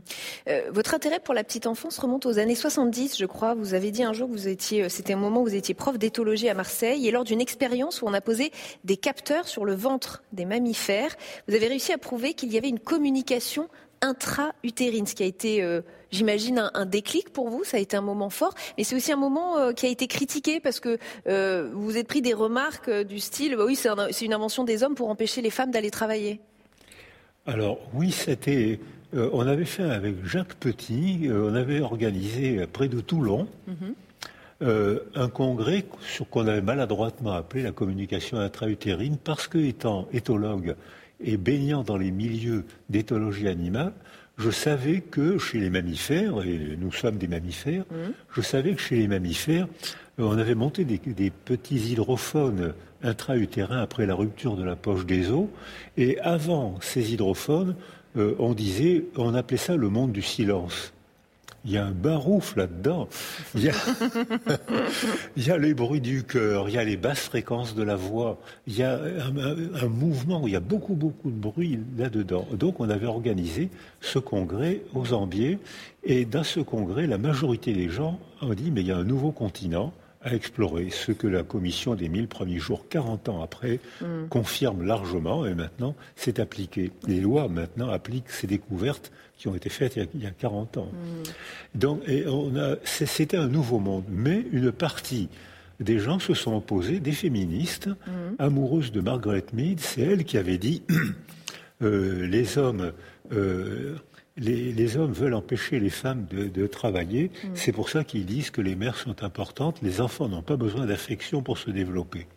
Euh, 0.47 0.69
votre 0.71 0.93
intérêt 0.93 1.19
pour 1.19 1.33
la 1.33 1.43
petite 1.43 1.65
enfance 1.65 1.97
remonte 1.97 2.25
aux 2.25 2.37
années 2.37 2.55
70, 2.55 3.17
je 3.17 3.25
crois. 3.25 3.55
Vous 3.55 3.73
avez 3.73 3.89
dit 3.89 4.03
un 4.03 4.13
jour 4.13 4.29
que 4.29 4.35
euh, 4.35 4.89
c'était 4.89 5.13
un 5.13 5.17
moment 5.17 5.41
où 5.41 5.45
vous 5.45 5.55
étiez 5.55 5.73
prof 5.73 5.97
d'éthologie 5.97 6.49
à 6.49 6.53
Marseille, 6.53 7.07
et 7.07 7.11
lors 7.11 7.23
d'une 7.23 7.41
expérience 7.41 8.01
où 8.01 8.05
on 8.05 8.13
a 8.13 8.21
posé 8.21 8.51
des 8.83 8.97
capteurs 8.97 9.47
sur 9.47 9.65
le 9.65 9.73
ventre 9.73 10.23
des 10.33 10.45
mammifères, 10.45 11.15
vous 11.47 11.55
avez 11.55 11.67
réussi 11.67 11.93
à 11.93 11.97
prouver 11.97 12.35
qu'il 12.35 12.53
y 12.53 12.57
avait 12.57 12.69
une 12.69 12.79
communication 12.79 13.69
intra-utérine, 14.01 15.07
ce 15.07 15.15
qui 15.15 15.23
a 15.23 15.25
été, 15.25 15.63
euh, 15.63 15.81
j'imagine, 16.11 16.69
un, 16.75 16.85
déclic 16.85 17.33
pour 17.33 17.49
vous. 17.49 17.63
Ça 17.63 17.77
a 17.77 17.79
été 17.79 17.97
un 17.97 18.01
moment 18.01 18.29
fort, 18.29 18.53
mais 18.77 18.83
c'est 18.83 18.95
aussi 18.95 19.11
un 19.11 19.17
moment 19.17 19.73
qui 19.73 19.87
a 19.87 19.89
été 19.89 20.05
critiqué 20.05 20.59
parce 20.59 20.79
que 20.79 20.99
vous 21.25 21.81
vous 21.81 21.97
êtes 21.97 22.07
pris 22.07 22.21
des 22.21 22.35
remarques 22.35 22.91
du 22.91 23.19
style 23.19 23.55
bah 23.55 23.63
oui, 23.65 23.75
c'est 23.75 24.25
une 24.25 24.33
invention 24.33 24.63
des 24.63 24.83
hommes 24.83 24.93
pour 24.93 25.09
empêcher 25.09 25.41
les 25.41 25.49
femmes 25.49 25.71
d'aller 25.71 25.89
travailler. 25.89 26.39
Alors 27.47 27.79
oui, 27.93 28.11
c'était. 28.11 28.79
on 29.13 29.47
avait 29.47 29.65
fait 29.65 29.89
avec 29.89 30.25
Jacques 30.25 30.55
Petit, 30.55 31.29
on 31.31 31.55
avait 31.55 31.79
organisé 31.79 32.67
près 32.67 32.89
de 32.89 32.99
Toulon. 32.99 33.47
Mhm. 33.67 34.99
un 35.15 35.29
congrès 35.29 35.85
sur 36.01 36.27
qu'on 36.29 36.47
avait 36.47 36.61
maladroitement 36.61 37.31
appelé 37.33 37.63
la 37.63 37.71
communication 37.71 38.37
intra-utérine 38.37 39.17
parce 39.23 39.47
que 39.47 39.59
étant 39.59 40.07
éthologue 40.11 40.75
et 41.23 41.37
baignant 41.37 41.83
dans 41.83 41.97
les 41.97 42.11
milieux 42.11 42.65
d'éthologie 42.89 43.47
animale, 43.47 43.93
je 44.37 44.51
savais 44.51 45.01
que 45.01 45.37
chez 45.37 45.59
les 45.59 45.69
mammifères, 45.69 46.43
et 46.43 46.77
nous 46.79 46.91
sommes 46.91 47.17
des 47.17 47.27
mammifères, 47.27 47.85
mmh. 47.89 48.11
je 48.33 48.41
savais 48.41 48.73
que 48.73 48.81
chez 48.81 48.95
les 48.95 49.07
mammifères, 49.07 49.67
euh, 50.19 50.23
on 50.23 50.37
avait 50.37 50.55
monté 50.55 50.85
des, 50.85 50.99
petits 51.29 51.91
hydrophones 51.91 52.73
intra-utérins 53.03 53.81
après 53.81 54.05
la 54.05 54.15
rupture 54.15 54.55
de 54.55 54.63
la 54.63 54.75
poche 54.75 55.05
des 55.05 55.31
os, 55.31 55.47
et 55.97 56.19
avant 56.19 56.75
ces 56.81 57.13
hydrophones, 57.13 57.75
euh, 58.15 58.35
on 58.39 58.53
disait, 58.53 59.05
on 59.15 59.33
appelait 59.33 59.57
ça 59.57 59.75
le 59.75 59.89
monde 59.89 60.11
du 60.11 60.21
silence 60.21 60.93
il 61.65 61.71
y 61.71 61.77
a 61.77 61.85
un 61.85 61.91
barouf 61.91 62.55
là-dedans. 62.55 63.07
Il 63.55 63.63
y, 65.45 65.51
a, 65.51 65.57
les 65.57 65.73
bruits 65.73 66.01
du 66.01 66.23
cœur, 66.23 66.69
il 66.69 66.75
y 66.75 66.77
a 66.77 66.83
les 66.83 66.97
basses 66.97 67.19
fréquences 67.19 67.75
de 67.75 67.83
la 67.83 67.95
voix, 67.95 68.39
il 68.65 68.77
y 68.77 68.83
a 68.83 68.99
un, 68.99 69.87
mouvement 69.87 70.41
où 70.41 70.47
il 70.47 70.53
y 70.53 70.57
a 70.57 70.61
beaucoup, 70.61 70.95
beaucoup 70.95 71.29
de 71.29 71.35
bruit 71.35 71.79
là-dedans. 71.97 72.47
Donc 72.53 72.79
on 72.79 72.89
avait 72.89 73.05
organisé 73.05 73.69
ce 74.01 74.19
congrès 74.19 74.81
aux 74.93 75.13
Ambiers, 75.13 75.59
et 76.03 76.25
dans 76.25 76.43
ce 76.43 76.59
congrès, 76.59 77.07
la 77.07 77.17
majorité 77.17 77.73
des 77.73 77.89
gens 77.89 78.19
ont 78.41 78.53
dit, 78.53 78.71
mais 78.71 78.81
il 78.81 78.87
y 78.87 78.91
a 78.91 78.97
un 78.97 79.03
nouveau 79.03 79.31
continent, 79.31 79.93
à 80.21 80.33
explorer, 80.33 80.89
ce 80.89 81.11
que 81.11 81.27
la 81.27 81.43
commission 81.43 81.95
des 81.95 82.09
1000 82.09 82.27
premiers 82.27 82.59
jours, 82.59 82.87
40 82.89 83.29
ans 83.29 83.41
après, 83.41 83.79
mm. 84.01 84.27
confirme 84.29 84.83
largement, 84.83 85.45
et 85.45 85.53
maintenant 85.53 85.95
c'est 86.15 86.39
appliqué. 86.39 86.91
Les 87.07 87.21
lois 87.21 87.47
maintenant 87.47 87.89
appliquent 87.89 88.29
ces 88.29 88.47
découvertes 88.47 89.11
qui 89.37 89.47
ont 89.47 89.55
été 89.55 89.69
faites 89.69 89.97
il 90.13 90.21
y 90.21 90.25
a, 90.25 90.31
40 90.31 90.77
ans. 90.77 90.91
Mm. 90.91 91.79
Donc, 91.79 92.01
c'était 92.83 93.37
un 93.37 93.47
nouveau 93.47 93.79
monde, 93.79 94.05
mais 94.09 94.45
une 94.51 94.71
partie 94.71 95.29
des 95.79 95.99
gens 95.99 96.19
se 96.19 96.33
sont 96.33 96.55
opposés, 96.55 96.99
des 96.99 97.11
féministes, 97.11 97.87
mm. 97.87 98.35
amoureuses 98.39 98.91
de 98.91 99.01
Margaret 99.01 99.45
Mead, 99.53 99.79
c'est 99.79 100.01
elle 100.01 100.23
qui 100.23 100.37
avait 100.37 100.57
dit 100.57 100.83
euh, 101.81 102.25
les 102.25 102.57
hommes 102.57 102.91
euh, 103.31 103.95
les, 104.39 104.97
hommes 104.97 105.13
veulent 105.13 105.33
empêcher 105.33 105.79
les 105.79 105.89
femmes 105.89 106.27
de, 106.29 106.67
travailler. 106.67 107.31
Mm. 107.43 107.47
C'est 107.55 107.71
pour 107.71 107.89
ça 107.89 108.03
qu'ils 108.03 108.25
disent 108.25 108.51
que 108.51 108.61
les 108.61 108.75
mères 108.75 108.97
sont 108.97 109.23
importantes. 109.23 109.79
Les 109.81 109.99
enfants 109.99 110.29
n'ont 110.29 110.43
pas 110.43 110.57
besoin 110.57 110.85
d'affection 110.85 111.41
pour 111.41 111.57
se 111.57 111.71
développer. 111.71 112.27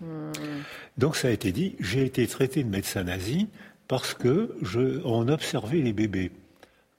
Donc 0.97 1.17
ça 1.17 1.29
a 1.29 1.31
été 1.31 1.53
dit. 1.53 1.77
J'ai 1.79 2.05
été 2.05 2.27
traité 2.27 2.65
de 2.65 2.71
médecin 2.71 3.05
nazi 3.05 3.49
parce 3.87 4.15
que 4.15 4.57
on 5.05 5.29
observait 5.29 5.83
les 5.83 5.93
bébés 5.93 6.31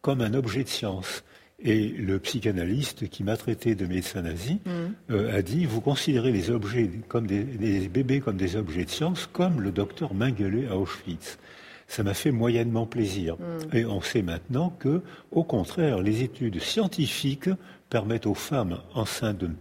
comme 0.01 0.21
un 0.21 0.33
objet 0.33 0.63
de 0.63 0.69
science. 0.69 1.23
Et 1.63 1.89
le 1.89 2.17
psychanalyste 2.17 3.07
qui 3.09 3.23
m'a 3.23 3.37
traité 3.37 3.75
de 3.75 3.85
médecin 3.85 4.23
nazi 4.23 4.59
mm. 4.65 4.69
euh, 5.11 5.37
a 5.37 5.41
dit 5.43 5.65
vous 5.65 5.81
considérez 5.81 6.31
les 6.31 6.49
objets 6.49 6.89
comme 7.07 7.27
des, 7.27 7.43
bébés 7.87 8.19
comme 8.19 8.37
des 8.37 8.55
objets 8.55 8.85
de 8.85 8.89
science, 8.89 9.29
comme 9.31 9.61
le 9.61 9.71
docteur 9.71 10.15
Mengele 10.15 10.67
à 10.71 10.77
Auschwitz. 10.77 11.37
Ça 11.87 12.03
m'a 12.03 12.15
fait 12.15 12.31
moyennement 12.31 12.87
plaisir. 12.87 13.35
Mm. 13.35 13.77
Et 13.77 13.85
on 13.85 14.01
sait 14.01 14.23
maintenant 14.23 14.75
que, 14.79 15.01
au 15.31 15.43
contraire, 15.43 16.01
les 16.01 16.23
études 16.23 16.59
scientifiques 16.59 17.49
permettent 17.89 18.25
aux 18.25 18.33
femmes 18.33 18.79
enceintes 18.95 19.37
de 19.37 19.47
ne 19.47 19.53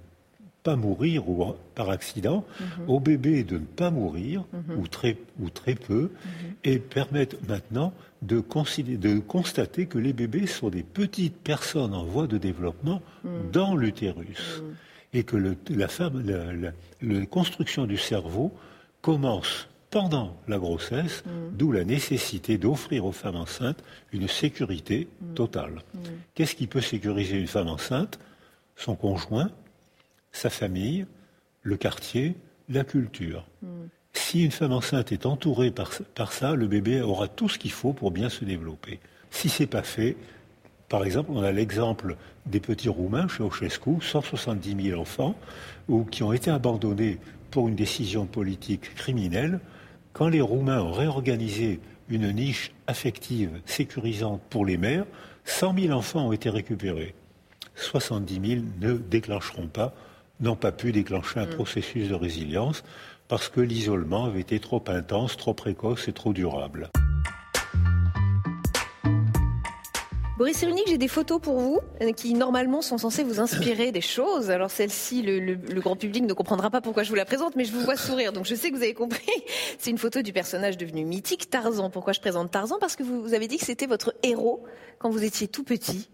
pas 0.63 0.77
mourir 0.77 1.29
ou 1.29 1.55
par 1.75 1.91
accident, 1.91 2.45
mm-hmm. 2.45 2.89
aux 2.89 3.01
bébés 3.01 3.45
de 3.45 3.55
ne 3.55 3.65
pas 3.65 3.91
mourir 3.91 4.45
mm-hmm. 4.55 4.77
ou, 4.77 4.89
très, 4.89 5.17
ou 5.41 5.51
très 5.51 5.75
peu, 5.75 6.05
mm-hmm. 6.05 6.71
et 6.71 6.79
permettent 6.79 7.49
maintenant 7.49 7.93
de, 8.23 8.43
de, 8.97 9.19
constater 9.19 9.87
que 9.87 9.99
les 9.99 10.13
bébés 10.13 10.47
sont 10.47 10.69
des 10.69 10.83
petites 10.83 11.37
personnes 11.37 11.95
en 11.95 12.05
voie 12.05 12.27
de 12.27 12.39
développement 12.39 13.03
mm. 13.25 13.51
dans 13.53 13.77
l'utérus. 13.77 14.63
Mm. 14.63 14.75
Et 15.13 15.25
que 15.25 15.37
la, 15.71 15.89
femme, 15.89 16.23
la, 16.23 17.27
construction 17.27 17.87
du 17.87 17.97
cerveau 17.97 18.53
commence 19.03 19.69
pendant 19.91 20.37
la 20.47 20.59
grossesse, 20.59 21.25
mm. 21.25 21.57
d'où 21.57 21.73
la 21.73 21.85
nécessité 21.85 22.59
d'offrir 22.59 23.05
aux 23.05 23.13
femmes 23.13 23.37
enceintes 23.37 23.83
une 24.13 24.29
sécurité 24.29 25.09
totale. 25.35 25.83
Qu'est-ce 26.35 26.55
qui 26.55 26.67
peut 26.67 26.81
sécuriser 26.81 27.39
une 27.39 27.49
femme 27.49 27.69
enceinte? 27.69 28.19
Son 28.77 28.95
conjoint, 28.95 29.51
sa 30.33 30.49
famille, 30.49 31.07
le 31.63 31.77
quartier, 31.77 32.37
la 32.69 32.85
culture. 32.85 33.45
Si 34.31 34.45
une 34.45 34.53
femme 34.53 34.71
enceinte 34.71 35.11
est 35.11 35.27
entourée 35.27 35.73
par, 35.73 36.33
ça, 36.33 36.55
le 36.55 36.69
bébé 36.69 37.01
aura 37.01 37.27
tout 37.27 37.49
ce 37.49 37.59
qu'il 37.59 37.73
faut 37.73 37.93
pour 37.93 38.13
bien 38.13 38.29
se 38.29 38.45
développer. 38.45 39.01
Si 39.33 39.49
ce 39.49 39.65
n'est 39.65 39.67
pas 39.67 39.83
fait, 39.83 40.17
par 40.89 41.03
exemple, 41.03 41.33
on 41.33 41.43
a 41.43 41.51
l'exemple 41.51 42.15
des 42.47 42.61
petits 42.61 42.89
Roumains 42.89 43.27
chez 43.27 43.43
Ochescu, 43.43 44.01
170 44.01 44.91
000 44.91 45.01
enfants, 45.01 45.35
ou, 45.89 46.05
qui 46.05 46.23
ont 46.23 46.33
été 46.33 46.49
abandonnés 46.49 47.19
pour 47.51 47.67
une 47.67 47.75
décision 47.75 48.25
politique 48.25 48.95
criminelle. 48.95 49.59
Quand 50.13 50.29
les 50.29 50.41
Roumains 50.41 50.81
ont 50.81 50.93
réorganisé 50.93 51.81
une 52.09 52.31
niche 52.31 52.71
affective 52.87 53.51
sécurisante 53.67 54.41
pour 54.49 54.65
les 54.65 54.77
mères, 54.77 55.07
100 55.45 55.77
000 55.77 55.93
enfants 55.93 56.29
ont 56.29 56.33
été 56.33 56.51
récupérés. 56.51 57.17
70 57.75 58.49
000 58.49 58.63
ne 58.81 58.93
déclencheront 58.93 59.67
pas, 59.67 59.93
n'ont 60.39 60.55
pas 60.55 60.71
pu 60.71 60.93
déclencher 60.93 61.41
un 61.41 61.47
mm. 61.47 61.51
processus 61.51 62.09
de 62.09 62.15
résilience. 62.15 62.85
Parce 63.31 63.49
que 63.49 63.61
l'isolement 63.61 64.25
avait 64.25 64.41
été 64.41 64.59
trop 64.59 64.83
intense, 64.89 65.37
trop 65.37 65.55
précoce 65.55 66.09
et 66.09 66.13
trop 66.13 66.33
durable. 66.33 66.91
Boris 70.37 70.57
Cyrulnik, 70.57 70.89
j'ai 70.89 70.99
des 70.99 71.07
photos 71.07 71.41
pour 71.41 71.61
vous 71.61 71.79
euh, 72.03 72.13
qui 72.13 72.35
normalement 72.35 72.83
sont 72.83 72.99
censées 72.99 73.23
vous 73.23 73.39
inspirer 73.39 73.93
des 73.93 74.01
choses. 74.01 74.51
Alors 74.51 74.71
celle-ci, 74.71 75.23
le, 75.23 75.55
grand 75.81 75.95
public 75.95 76.25
ne 76.25 76.33
comprendra 76.33 76.71
pas 76.71 76.81
pourquoi 76.81 77.05
je 77.05 77.11
vous 77.11 77.15
la 77.15 77.25
présente, 77.25 77.55
mais 77.55 77.65
je 77.65 77.73
vous 77.73 77.83
vois 77.83 77.97
sourire, 77.97 78.33
donc 78.33 78.47
je 78.47 78.57
sais 78.57 78.71
que 78.71 78.77
vous 78.77 78.83
avez 78.83 78.95
compris. 78.95 79.31
C'est 79.79 79.91
une 79.91 79.99
photo 79.99 80.23
du 80.23 80.33
personnage 80.33 80.77
devenu 80.77 81.05
mythique, 81.05 81.51
Tarzan. 81.51 81.89
Pourquoi 81.89 82.13
je 82.13 82.21
présente 82.21 82.51
Tarzan? 82.51 82.79
Parce 82.81 82.97
que 82.97 83.05
vous, 83.05 83.33
avez 83.33 83.47
dit 83.47 83.59
que 83.59 83.65
c'était 83.65 83.87
votre 83.87 84.13
héros 84.25 84.65
quand 84.99 85.11
vous 85.11 85.23
étiez 85.23 85.47
tout 85.47 85.63
petit. 85.63 86.09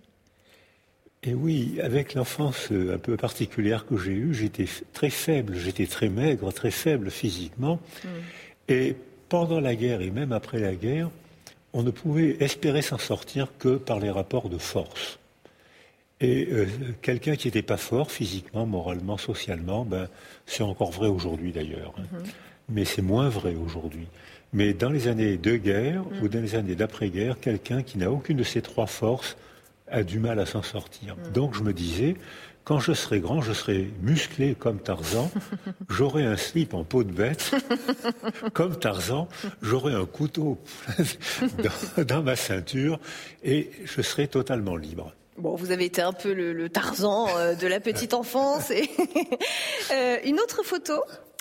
Et 1.22 1.34
oui, 1.34 1.78
avec 1.82 2.14
l'enfance 2.14 2.68
euh, 2.70 2.94
un 2.94 2.98
peu 2.98 3.16
particulière 3.16 3.86
que 3.86 3.96
j'ai 3.96 4.12
eue, 4.12 4.34
j'étais 4.34 4.66
très 4.92 5.10
faible, 5.10 5.56
j'étais 5.56 5.86
très 5.86 6.08
maigre, 6.08 6.52
très 6.52 6.70
faible 6.70 7.10
physiquement. 7.10 7.80
Hmm. 8.04 8.08
Et 8.68 8.96
pendant 9.28 9.60
la 9.60 9.74
guerre 9.74 10.02
et 10.02 10.10
même 10.10 10.32
après 10.32 10.60
la 10.60 10.74
guerre, 10.74 11.10
on 11.72 11.82
ne 11.82 11.90
pouvait 11.90 12.36
espérer 12.40 12.82
s'en 12.82 12.98
sortir 12.98 13.48
que 13.58 13.76
par 13.76 13.98
les 13.98 14.10
rapports 14.10 14.48
de 14.48 14.58
force. 14.58 15.18
Et 16.20 16.48
euh, 16.50 16.66
quelqu'un 17.02 17.36
qui 17.36 17.48
n'était 17.48 17.62
pas 17.62 17.76
fort 17.76 18.10
physiquement, 18.10 18.64
moralement, 18.64 19.18
socialement, 19.18 19.84
ben, 19.84 20.08
c'est 20.46 20.62
encore 20.62 20.90
vrai 20.90 21.08
aujourd'hui 21.08 21.52
d'ailleurs. 21.52 21.94
Hein. 21.98 22.04
Mhm. 22.12 22.24
Mais 22.68 22.84
c'est 22.84 23.02
moins 23.02 23.28
vrai 23.28 23.54
aujourd'hui. 23.54 24.06
Mais 24.52 24.72
dans 24.72 24.90
les 24.90 25.08
années 25.08 25.36
de 25.36 25.56
guerre 25.56 26.02
mhm. 26.02 26.22
ou 26.22 26.28
dans 26.28 26.40
les 26.40 26.54
années 26.54 26.74
d'après-guerre, 26.74 27.38
quelqu'un 27.40 27.82
qui 27.82 27.98
n'a 27.98 28.10
aucune 28.10 28.38
de 28.38 28.44
ces 28.44 28.62
trois 28.62 28.86
forces 28.86 29.36
a 29.88 30.02
du 30.02 30.18
mal 30.18 30.38
à 30.38 30.46
s'en 30.46 30.62
sortir. 30.62 31.16
Mhm. 31.16 31.32
Donc 31.32 31.54
je 31.54 31.62
me 31.62 31.72
disais, 31.72 32.16
quand 32.64 32.80
je 32.80 32.92
serai 32.92 33.20
grand, 33.20 33.42
je 33.42 33.52
serai 33.52 33.90
musclé 34.02 34.56
comme 34.56 34.80
Tarzan, 34.80 35.30
j'aurai 35.88 36.24
un 36.24 36.36
slip 36.36 36.74
en 36.74 36.84
peau 36.84 37.04
de 37.04 37.12
bête, 37.12 37.54
comme 38.54 38.76
Tarzan, 38.76 39.28
j'aurai 39.62 39.94
un 39.94 40.04
couteau 40.04 40.58
dans, 42.08 42.22
ma 42.22 42.34
ceinture 42.34 42.98
et 43.44 43.70
je 43.84 44.02
serai 44.02 44.26
totalement 44.26 44.76
libre. 44.76 45.14
Bon, 45.38 45.54
vous 45.54 45.70
avez 45.70 45.84
été 45.84 46.00
un 46.00 46.14
peu 46.14 46.32
le, 46.32 46.68
Tarzan 46.68 47.28
euh, 47.36 47.54
de 47.54 47.66
la 47.66 47.78
petite 47.78 48.14
enfance. 48.14 48.70
Et 48.70 48.90
euh, 49.92 50.16
une 50.24 50.40
autre 50.40 50.64
photo? 50.64 50.94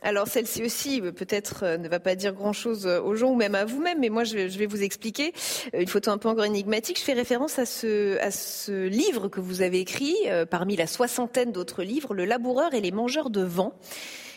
Alors 0.05 0.27
celle-ci 0.27 0.63
aussi, 0.63 1.01
euh, 1.01 1.11
peut-être 1.11 1.63
euh, 1.63 1.77
ne 1.77 1.89
va 1.89 1.99
pas 1.99 2.13
dire 2.13 2.31
grand-chose 2.31 2.85
euh, 2.85 3.01
aux 3.01 3.15
gens 3.15 3.31
ou 3.31 3.35
même 3.35 3.55
à 3.55 3.65
vous-même, 3.65 3.99
mais 3.99 4.09
moi 4.09 4.23
je 4.23 4.37
vais, 4.37 4.67
vous 4.67 4.83
expliquer 4.83 5.33
une 5.73 5.87
photo 5.87 6.11
un 6.11 6.19
peu 6.19 6.29
encore 6.29 6.45
énigmatique. 6.45 6.99
Je 6.99 7.03
fais 7.03 7.13
référence 7.13 7.57
à 7.57 7.65
ce, 7.65 8.19
à 8.19 8.29
ce 8.29 8.85
livre 8.85 9.29
que 9.29 9.39
vous 9.39 9.63
avez 9.63 9.79
écrit 9.79 10.15
parmi 10.49 10.75
la 10.75 10.85
soixantaine 10.85 11.51
d'autres 11.51 11.83
livres, 11.83 12.13
Le 12.13 12.25
laboureur 12.25 12.73
et 12.73 12.81
les 12.81 12.91
mangeurs 12.91 13.29
de 13.29 13.41
vent. 13.41 13.73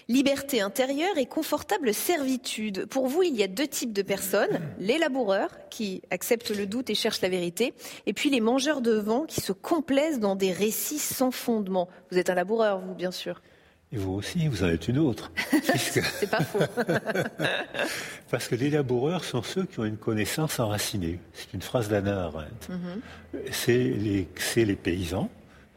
Liberté 0.08 0.62
intérieure 0.62 1.18
et 1.18 1.26
confortable 1.26 1.92
servitude. 1.92 2.86
Pour 2.86 3.08
vous, 3.08 3.22
il 3.22 3.36
y 3.36 3.42
a 3.42 3.46
deux 3.46 3.66
types 3.66 3.92
de 3.92 4.00
personnes. 4.00 4.60
Les 4.78 4.96
laboureurs, 4.96 5.50
qui 5.68 6.00
acceptent 6.10 6.56
le 6.56 6.66
doute 6.66 6.88
et 6.88 6.94
cherchent 6.94 7.20
la 7.20 7.28
vérité, 7.28 7.74
et 8.06 8.14
puis 8.14 8.30
les 8.30 8.40
mangeurs 8.40 8.80
de 8.80 8.92
vent, 8.92 9.26
qui 9.26 9.42
se 9.42 9.52
complaisent 9.52 10.20
dans 10.20 10.34
des 10.34 10.52
récits 10.52 10.98
sans 10.98 11.30
fondement. 11.30 11.88
Vous 12.10 12.18
êtes 12.18 12.30
un 12.30 12.34
laboureur, 12.34 12.80
vous, 12.80 12.94
bien 12.94 13.10
sûr. 13.10 13.42
Et 13.90 13.96
vous 13.96 14.12
aussi, 14.12 14.48
vous 14.48 14.64
en 14.64 14.68
êtes 14.68 14.88
une 14.88 14.98
autre. 14.98 15.32
C'est 15.76 16.30
pas 16.30 16.44
faux. 16.44 16.58
Parce 18.30 18.48
que 18.48 18.54
les 18.54 18.68
laboureurs 18.68 19.24
sont 19.24 19.42
ceux 19.42 19.64
qui 19.64 19.80
ont 19.80 19.86
une 19.86 19.96
connaissance 19.96 20.60
enracinée. 20.60 21.18
C'est 21.32 21.54
une 21.54 21.62
phrase 21.62 21.88
d'Anna 21.88 22.24
Arendt. 22.24 22.68
Mhm. 22.68 23.40
C'est 23.50 23.78
les, 23.78 24.76
paysans, 24.76 25.30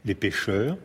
les 0.04 0.16
pêcheurs, 0.16 0.78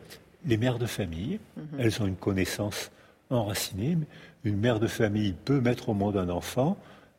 les 0.45 0.55
mères 0.55 0.79
de 0.79 0.85
famille. 0.85 1.39
Mhm. 1.57 1.79
Elles 1.79 2.01
ont 2.01 2.07
une 2.07 2.15
connaissance 2.15 2.91
enracinée. 3.29 3.97
Une 4.45 4.57
mère 4.57 4.79
de 4.79 4.87
famille 4.87 5.33
peut 5.33 5.59
mettre 5.59 5.89
au 5.89 5.93
monde 5.93 6.15
un 6.15 6.29
enfant 6.29 6.77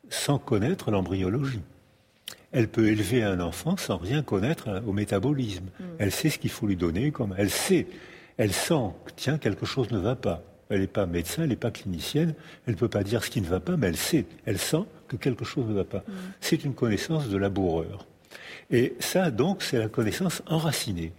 sans 0.09 0.39
connaître 0.39 0.89
l'embryologie. 0.89 1.61
Elle 2.51 2.67
peut 2.67 2.87
élever 2.87 3.21
un 3.21 3.39
enfant 3.41 3.77
sans 3.77 3.97
rien 3.97 4.23
connaître 4.23 4.81
au 4.87 4.91
métabolisme. 4.91 5.65
Mhm. 5.79 5.85
Elle 5.99 6.11
sait 6.11 6.31
ce 6.31 6.39
qu'il 6.39 6.49
faut 6.49 6.65
lui 6.65 6.77
donner, 6.77 7.11
comme 7.11 7.35
elle 7.37 7.51
sait 7.51 7.85
elle 8.39 8.53
sent 8.53 8.93
que, 9.05 9.11
tiens, 9.17 9.37
quelque 9.37 9.65
chose 9.65 9.91
ne 9.91 9.99
va 9.99 10.15
pas. 10.15 10.41
Elle 10.69 10.79
n'est 10.79 10.87
pas 10.87 11.05
médecin, 11.05 11.43
elle 11.43 11.49
n'est 11.49 11.57
pas 11.57 11.71
clinicienne, 11.71 12.33
elle 12.65 12.75
ne 12.75 12.79
peut 12.79 12.87
pas 12.87 13.03
dire 13.03 13.23
ce 13.23 13.29
qui 13.29 13.41
ne 13.41 13.45
va 13.45 13.59
pas, 13.59 13.75
mais 13.75 13.87
elle 13.87 13.97
sait, 13.97 14.25
elle 14.45 14.57
sent 14.57 14.85
que 15.09 15.17
quelque 15.17 15.43
chose 15.43 15.67
ne 15.67 15.73
va 15.73 15.83
pas. 15.83 15.99
Mm. 15.99 16.13
C'est 16.39 16.63
une 16.63 16.73
connaissance 16.73 17.27
de 17.27 17.37
laboureur. 17.37 18.07
Et 18.71 18.95
ça, 18.99 19.29
donc, 19.29 19.61
c'est 19.61 19.77
la 19.77 19.89
connaissance 19.89 20.41
enracinée. 20.47 21.11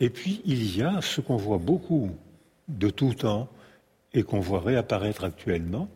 Et 0.00 0.10
puis, 0.10 0.42
il 0.46 0.76
y 0.76 0.82
a 0.82 1.00
ce 1.00 1.20
qu'on 1.20 1.36
voit 1.36 1.58
beaucoup 1.58 2.10
de 2.66 2.90
tout 2.90 3.14
temps 3.14 3.48
et 4.12 4.24
qu'on 4.24 4.40
voit 4.40 4.60
réapparaître 4.60 5.22
actuellement. 5.22 5.88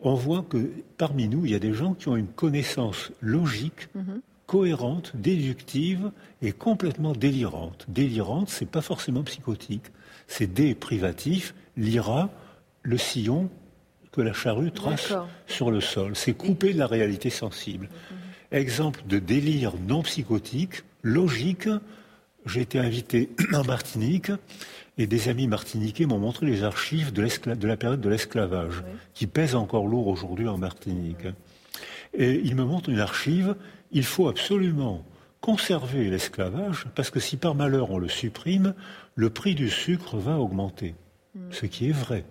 On 0.00 0.14
voit 0.14 0.42
que 0.48 0.70
parmi 0.96 1.28
nous, 1.28 1.44
il 1.44 1.52
y 1.52 1.54
a 1.54 1.58
des 1.58 1.74
gens 1.74 1.92
qui 1.92 2.08
ont 2.08 2.16
une 2.16 2.28
connaissance 2.28 3.12
logique, 3.20 3.88
mm-hmm. 3.94 4.20
Cohérente, 4.46 5.12
déductive 5.14 6.10
et 6.42 6.52
complètement 6.52 7.12
délirante. 7.12 7.86
Délirante, 7.88 8.48
c'est 8.48 8.70
pas 8.70 8.82
forcément 8.82 9.22
psychotique 9.22 9.90
c'est 10.26 10.52
des 10.52 10.74
privatifs, 10.74 11.54
l'ira, 11.76 12.30
le 12.82 12.98
sillon 12.98 13.50
que 14.12 14.20
la 14.20 14.32
charrue 14.32 14.70
trace 14.70 15.12
sur 15.46 15.70
le 15.70 15.80
sol. 15.80 16.14
C'est 16.14 16.34
couper 16.34 16.72
de 16.72 16.78
la 16.78 16.86
réalité 16.86 17.30
sensible. 17.30 17.88
Exemple 18.52 19.02
de 19.08 19.18
délire 19.18 19.72
non 19.88 20.02
psychotique, 20.02 20.82
logique. 21.02 21.68
J'ai 22.46 22.60
été 22.60 22.78
invité 22.78 23.30
en 23.52 23.64
Martinique 23.64 24.30
et 24.96 25.08
des 25.08 25.28
amis 25.28 25.48
martiniquais 25.48 26.06
m'ont 26.06 26.20
montré 26.20 26.46
les 26.46 26.62
archives 26.62 27.12
de, 27.12 27.26
la 27.66 27.76
période 27.76 28.00
de 28.00 28.08
l'esclavage, 28.08 28.84
qui 29.12 29.26
pèsent 29.26 29.56
encore 29.56 29.88
lourd 29.88 30.06
aujourd'hui 30.06 30.46
en 30.46 30.56
Martinique. 30.56 31.26
Et 32.16 32.40
ils 32.44 32.54
me 32.54 32.64
montrent 32.64 32.90
une 32.90 33.00
archive. 33.00 33.56
Il 33.94 34.04
faut 34.04 34.28
absolument 34.28 35.04
conserver 35.40 36.10
l'esclavage, 36.10 36.86
parce 36.94 37.10
que 37.10 37.20
si 37.20 37.36
par 37.36 37.54
malheur 37.54 37.90
on 37.90 37.98
le 37.98 38.08
supprime, 38.08 38.74
le 39.14 39.30
prix 39.30 39.54
du 39.54 39.70
sucre 39.70 40.16
va 40.16 40.38
augmenter. 40.38 40.94
Hmm. 41.34 41.52
Ce 41.52 41.66
qui 41.66 41.88
est 41.88 41.92
vrai. 41.92 42.24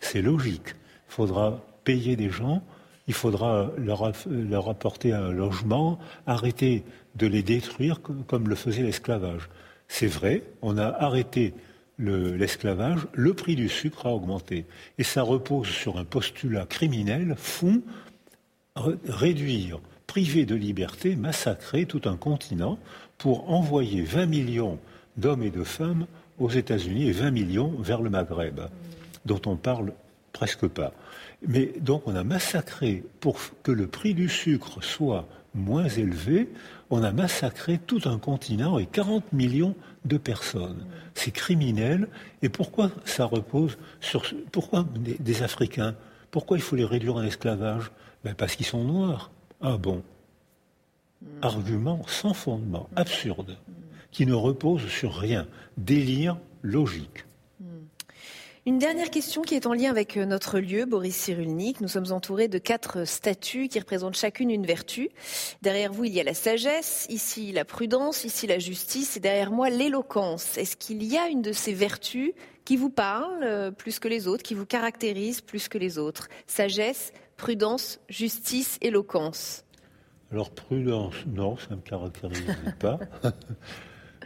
C'est 0.00 0.22
logique. 0.22 0.74
Il 1.08 1.12
faudra 1.12 1.62
payer 1.84 2.16
des 2.16 2.30
gens, 2.30 2.62
il 3.06 3.14
faudra 3.14 3.70
leur, 3.76 4.12
leur 4.26 4.68
apporter 4.70 5.12
un 5.12 5.30
logement, 5.30 5.98
arrêter 6.26 6.84
de 7.16 7.26
les 7.26 7.42
détruire 7.42 8.00
comme, 8.00 8.48
le 8.48 8.54
faisait 8.54 8.82
l'esclavage. 8.82 9.48
C'est 9.88 10.06
vrai, 10.06 10.42
on 10.62 10.78
a 10.78 10.86
arrêté 10.86 11.54
l'esclavage, 11.98 13.06
le, 13.12 13.34
prix 13.34 13.56
du 13.56 13.68
sucre 13.68 14.06
a 14.06 14.14
augmenté. 14.14 14.64
Et 14.98 15.04
ça 15.04 15.22
repose 15.22 15.68
sur 15.68 15.98
un 15.98 16.04
postulat 16.04 16.66
criminel, 16.66 17.34
fou, 17.36 17.84
réduire 18.74 19.80
priver 20.06 20.44
de 20.46 20.54
liberté, 20.54 21.16
massacrer 21.16 21.86
tout 21.86 22.02
un 22.04 22.16
continent 22.16 22.78
pour 23.18 23.50
envoyer 23.50 24.02
20 24.02 24.26
millions 24.26 24.78
d'hommes 25.16 25.42
et 25.42 25.50
de 25.50 25.64
femmes 25.64 26.06
aux 26.38 26.50
États-Unis 26.50 27.08
et 27.08 27.12
20 27.12 27.30
millions 27.30 27.72
vers 27.78 28.02
le 28.02 28.10
Maghreb, 28.10 28.60
dont 29.24 29.40
on 29.46 29.56
parle 29.56 29.92
presque 30.32 30.66
pas. 30.66 30.92
Mais 31.46 31.72
donc 31.80 32.02
on 32.06 32.14
a 32.14 32.24
massacré, 32.24 33.04
pour 33.20 33.38
que 33.62 33.72
le 33.72 33.86
prix 33.86 34.14
du 34.14 34.28
sucre 34.28 34.82
soit 34.82 35.26
moins 35.54 35.88
élevé, 35.88 36.48
on 36.90 37.02
a 37.02 37.12
massacré 37.12 37.78
tout 37.78 38.00
un 38.04 38.18
continent 38.18 38.78
et 38.78 38.86
40 38.86 39.32
millions 39.32 39.74
de 40.04 40.16
personnes. 40.16 40.84
C'est 41.14 41.30
criminel. 41.30 42.08
Et 42.42 42.48
pourquoi 42.48 42.90
ça 43.04 43.24
repose 43.24 43.78
sur... 44.00 44.24
Pourquoi 44.52 44.84
des, 44.94 45.42
Africains 45.42 45.94
Pourquoi 46.30 46.58
il 46.58 46.62
faut 46.62 46.76
les 46.76 46.84
réduire 46.84 47.16
en 47.16 47.22
esclavage? 47.22 47.90
Ben 48.24 48.34
Parce 48.34 48.56
qu'ils 48.56 48.66
sont 48.66 48.84
noirs. 48.84 49.30
Ah 49.66 49.78
bon 49.78 50.02
Argument 51.40 52.02
sans 52.06 52.34
fondement, 52.34 52.90
absurde, 52.96 53.56
qui 54.10 54.26
ne 54.26 54.34
repose 54.34 54.86
sur 54.88 55.14
rien. 55.14 55.46
Délire 55.78 56.36
logique. 56.60 57.24
Une 58.66 58.78
dernière 58.78 59.08
question 59.08 59.40
qui 59.40 59.54
est 59.54 59.66
en 59.66 59.72
lien 59.72 59.90
avec 59.90 60.18
euh, 60.18 60.26
notre 60.26 60.58
lieu, 60.58 60.84
Boris 60.84 61.16
Cyrulnik. 61.16 61.80
Nous 61.80 61.88
sommes 61.88 62.12
entourés 62.12 62.48
de 62.48 62.58
quatre 62.58 63.06
statues 63.06 63.68
qui 63.68 63.78
représentent 63.78 64.16
chacune 64.16 64.50
une 64.50 64.66
vertu. 64.66 65.08
Derrière 65.62 65.94
vous, 65.94 66.04
il 66.04 66.12
y 66.12 66.20
a 66.20 66.24
la 66.24 66.34
sagesse, 66.34 67.06
ici 67.08 67.50
la 67.52 67.64
prudence, 67.64 68.24
ici 68.24 68.46
la 68.46 68.58
justice 68.58 69.16
et 69.16 69.20
derrière 69.20 69.50
moi 69.50 69.70
l'éloquence. 69.70 70.58
Est-ce 70.58 70.76
qu'il 70.76 71.02
y 71.02 71.16
a 71.16 71.28
une 71.28 71.40
de 71.40 71.52
ces 71.52 71.72
vertus 71.72 72.32
qui 72.66 72.76
vous 72.76 72.90
parle 72.90 73.42
euh, 73.42 73.70
plus 73.70 73.98
que 73.98 74.08
les 74.08 74.28
autres, 74.28 74.42
qui 74.42 74.54
vous 74.54 74.66
caractérise 74.66 75.40
plus 75.40 75.68
que 75.68 75.78
les 75.78 75.98
autres? 75.98 76.28
Sagesse, 76.46 77.12
prudence, 77.36 78.00
justice, 78.08 78.78
éloquence 78.80 79.64
Alors 80.32 80.50
prudence, 80.50 81.14
non, 81.26 81.56
ça 81.56 81.70
ne 81.70 81.76
me 81.76 81.80
caractérise 81.80 82.44
pas. 82.80 82.98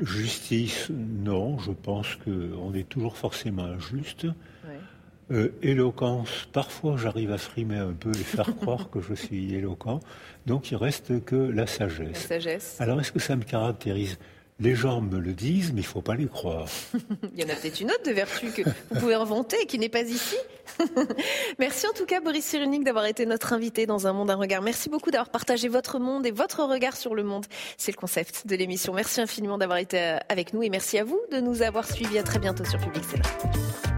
justice, 0.01 0.91
non, 0.91 1.59
je 1.59 1.73
pense 1.73 2.17
qu'on 2.17 2.73
est 2.75 2.89
toujours 2.89 3.17
forcément 3.17 3.65
injuste. 3.65 4.27
Euh, 5.31 5.53
éloquence, 5.61 6.49
parfois 6.53 6.97
j'arrive 6.97 7.31
à 7.33 7.37
frimer 7.37 7.77
un 7.77 7.93
peu 7.93 8.11
et 8.13 8.25
faire 8.25 8.57
croire 8.57 8.89
que 8.89 9.03
je 9.03 9.13
suis 9.13 9.55
éloquent. 9.55 10.01
Donc 10.47 10.71
il 10.71 10.77
reste 10.77 11.23
que 11.25 11.37
la 11.37 11.67
sagesse. 11.67 12.09
La 12.31 12.41
sagesse. 12.41 12.81
Alors 12.81 12.99
est-ce 12.99 13.13
que 13.13 13.19
ça 13.19 13.37
me 13.37 13.43
caractérise? 13.45 14.19
Les 14.61 14.75
gens 14.75 15.01
me 15.01 15.21
le 15.21 15.35
disent, 15.35 15.73
mais 15.73 15.83
il 15.83 15.85
ne 15.85 15.89
faut 15.89 16.03
pas 16.03 16.17
les 16.17 16.27
croire. 16.27 16.67
il 17.35 17.41
y 17.41 17.45
en 17.45 17.49
a 17.49 17.55
peut-être 17.55 17.81
une 17.81 17.91
autre 17.93 18.03
de 18.05 18.11
vertu 18.11 18.51
que 18.51 18.63
vous 18.63 19.01
pouvez 19.01 19.15
inventer 19.15 19.57
et 19.63 19.67
qui 19.67 19.79
n'est 19.79 19.89
pas 19.89 20.03
ici. 20.03 20.37
Merci 21.61 21.87
en 21.87 21.93
tout 21.93 22.07
cas, 22.07 22.21
Boris 22.21 22.45
Cyrulnik, 22.45 22.83
d'avoir 22.83 23.07
été 23.07 23.25
notre 23.25 23.53
invité 23.53 23.87
dans 23.87 24.09
Un 24.09 24.13
Monde, 24.13 24.31
un 24.31 24.37
Regard. 24.37 24.63
Merci 24.63 24.89
beaucoup 24.89 25.13
d'avoir 25.13 25.31
partagé 25.31 25.69
votre 25.69 26.01
monde 26.01 26.27
et 26.27 26.33
votre 26.33 26.65
regard 26.65 26.97
sur 26.97 27.15
le 27.15 27.23
monde. 27.23 27.47
C'est 27.77 27.93
le 27.93 27.97
concept 27.97 28.49
de 28.49 28.57
l'émission. 28.57 28.93
Merci 28.95 29.21
infiniment 29.21 29.59
d'avoir 29.59 29.79
été 29.79 30.01
euh, 30.01 30.19
avec 30.29 30.53
nous 30.53 30.65
et 30.65 30.71
merci 30.71 30.99
à 30.99 31.05
vous 31.05 31.21
de 31.31 31.39
nous 31.39 31.63
avoir 31.63 31.87
suivis. 31.87 32.19
À 32.19 32.25
très 32.25 32.41
bientôt 32.41 32.65
sur 32.65 32.81
Public 32.81 33.05
Sénat. 33.05 33.98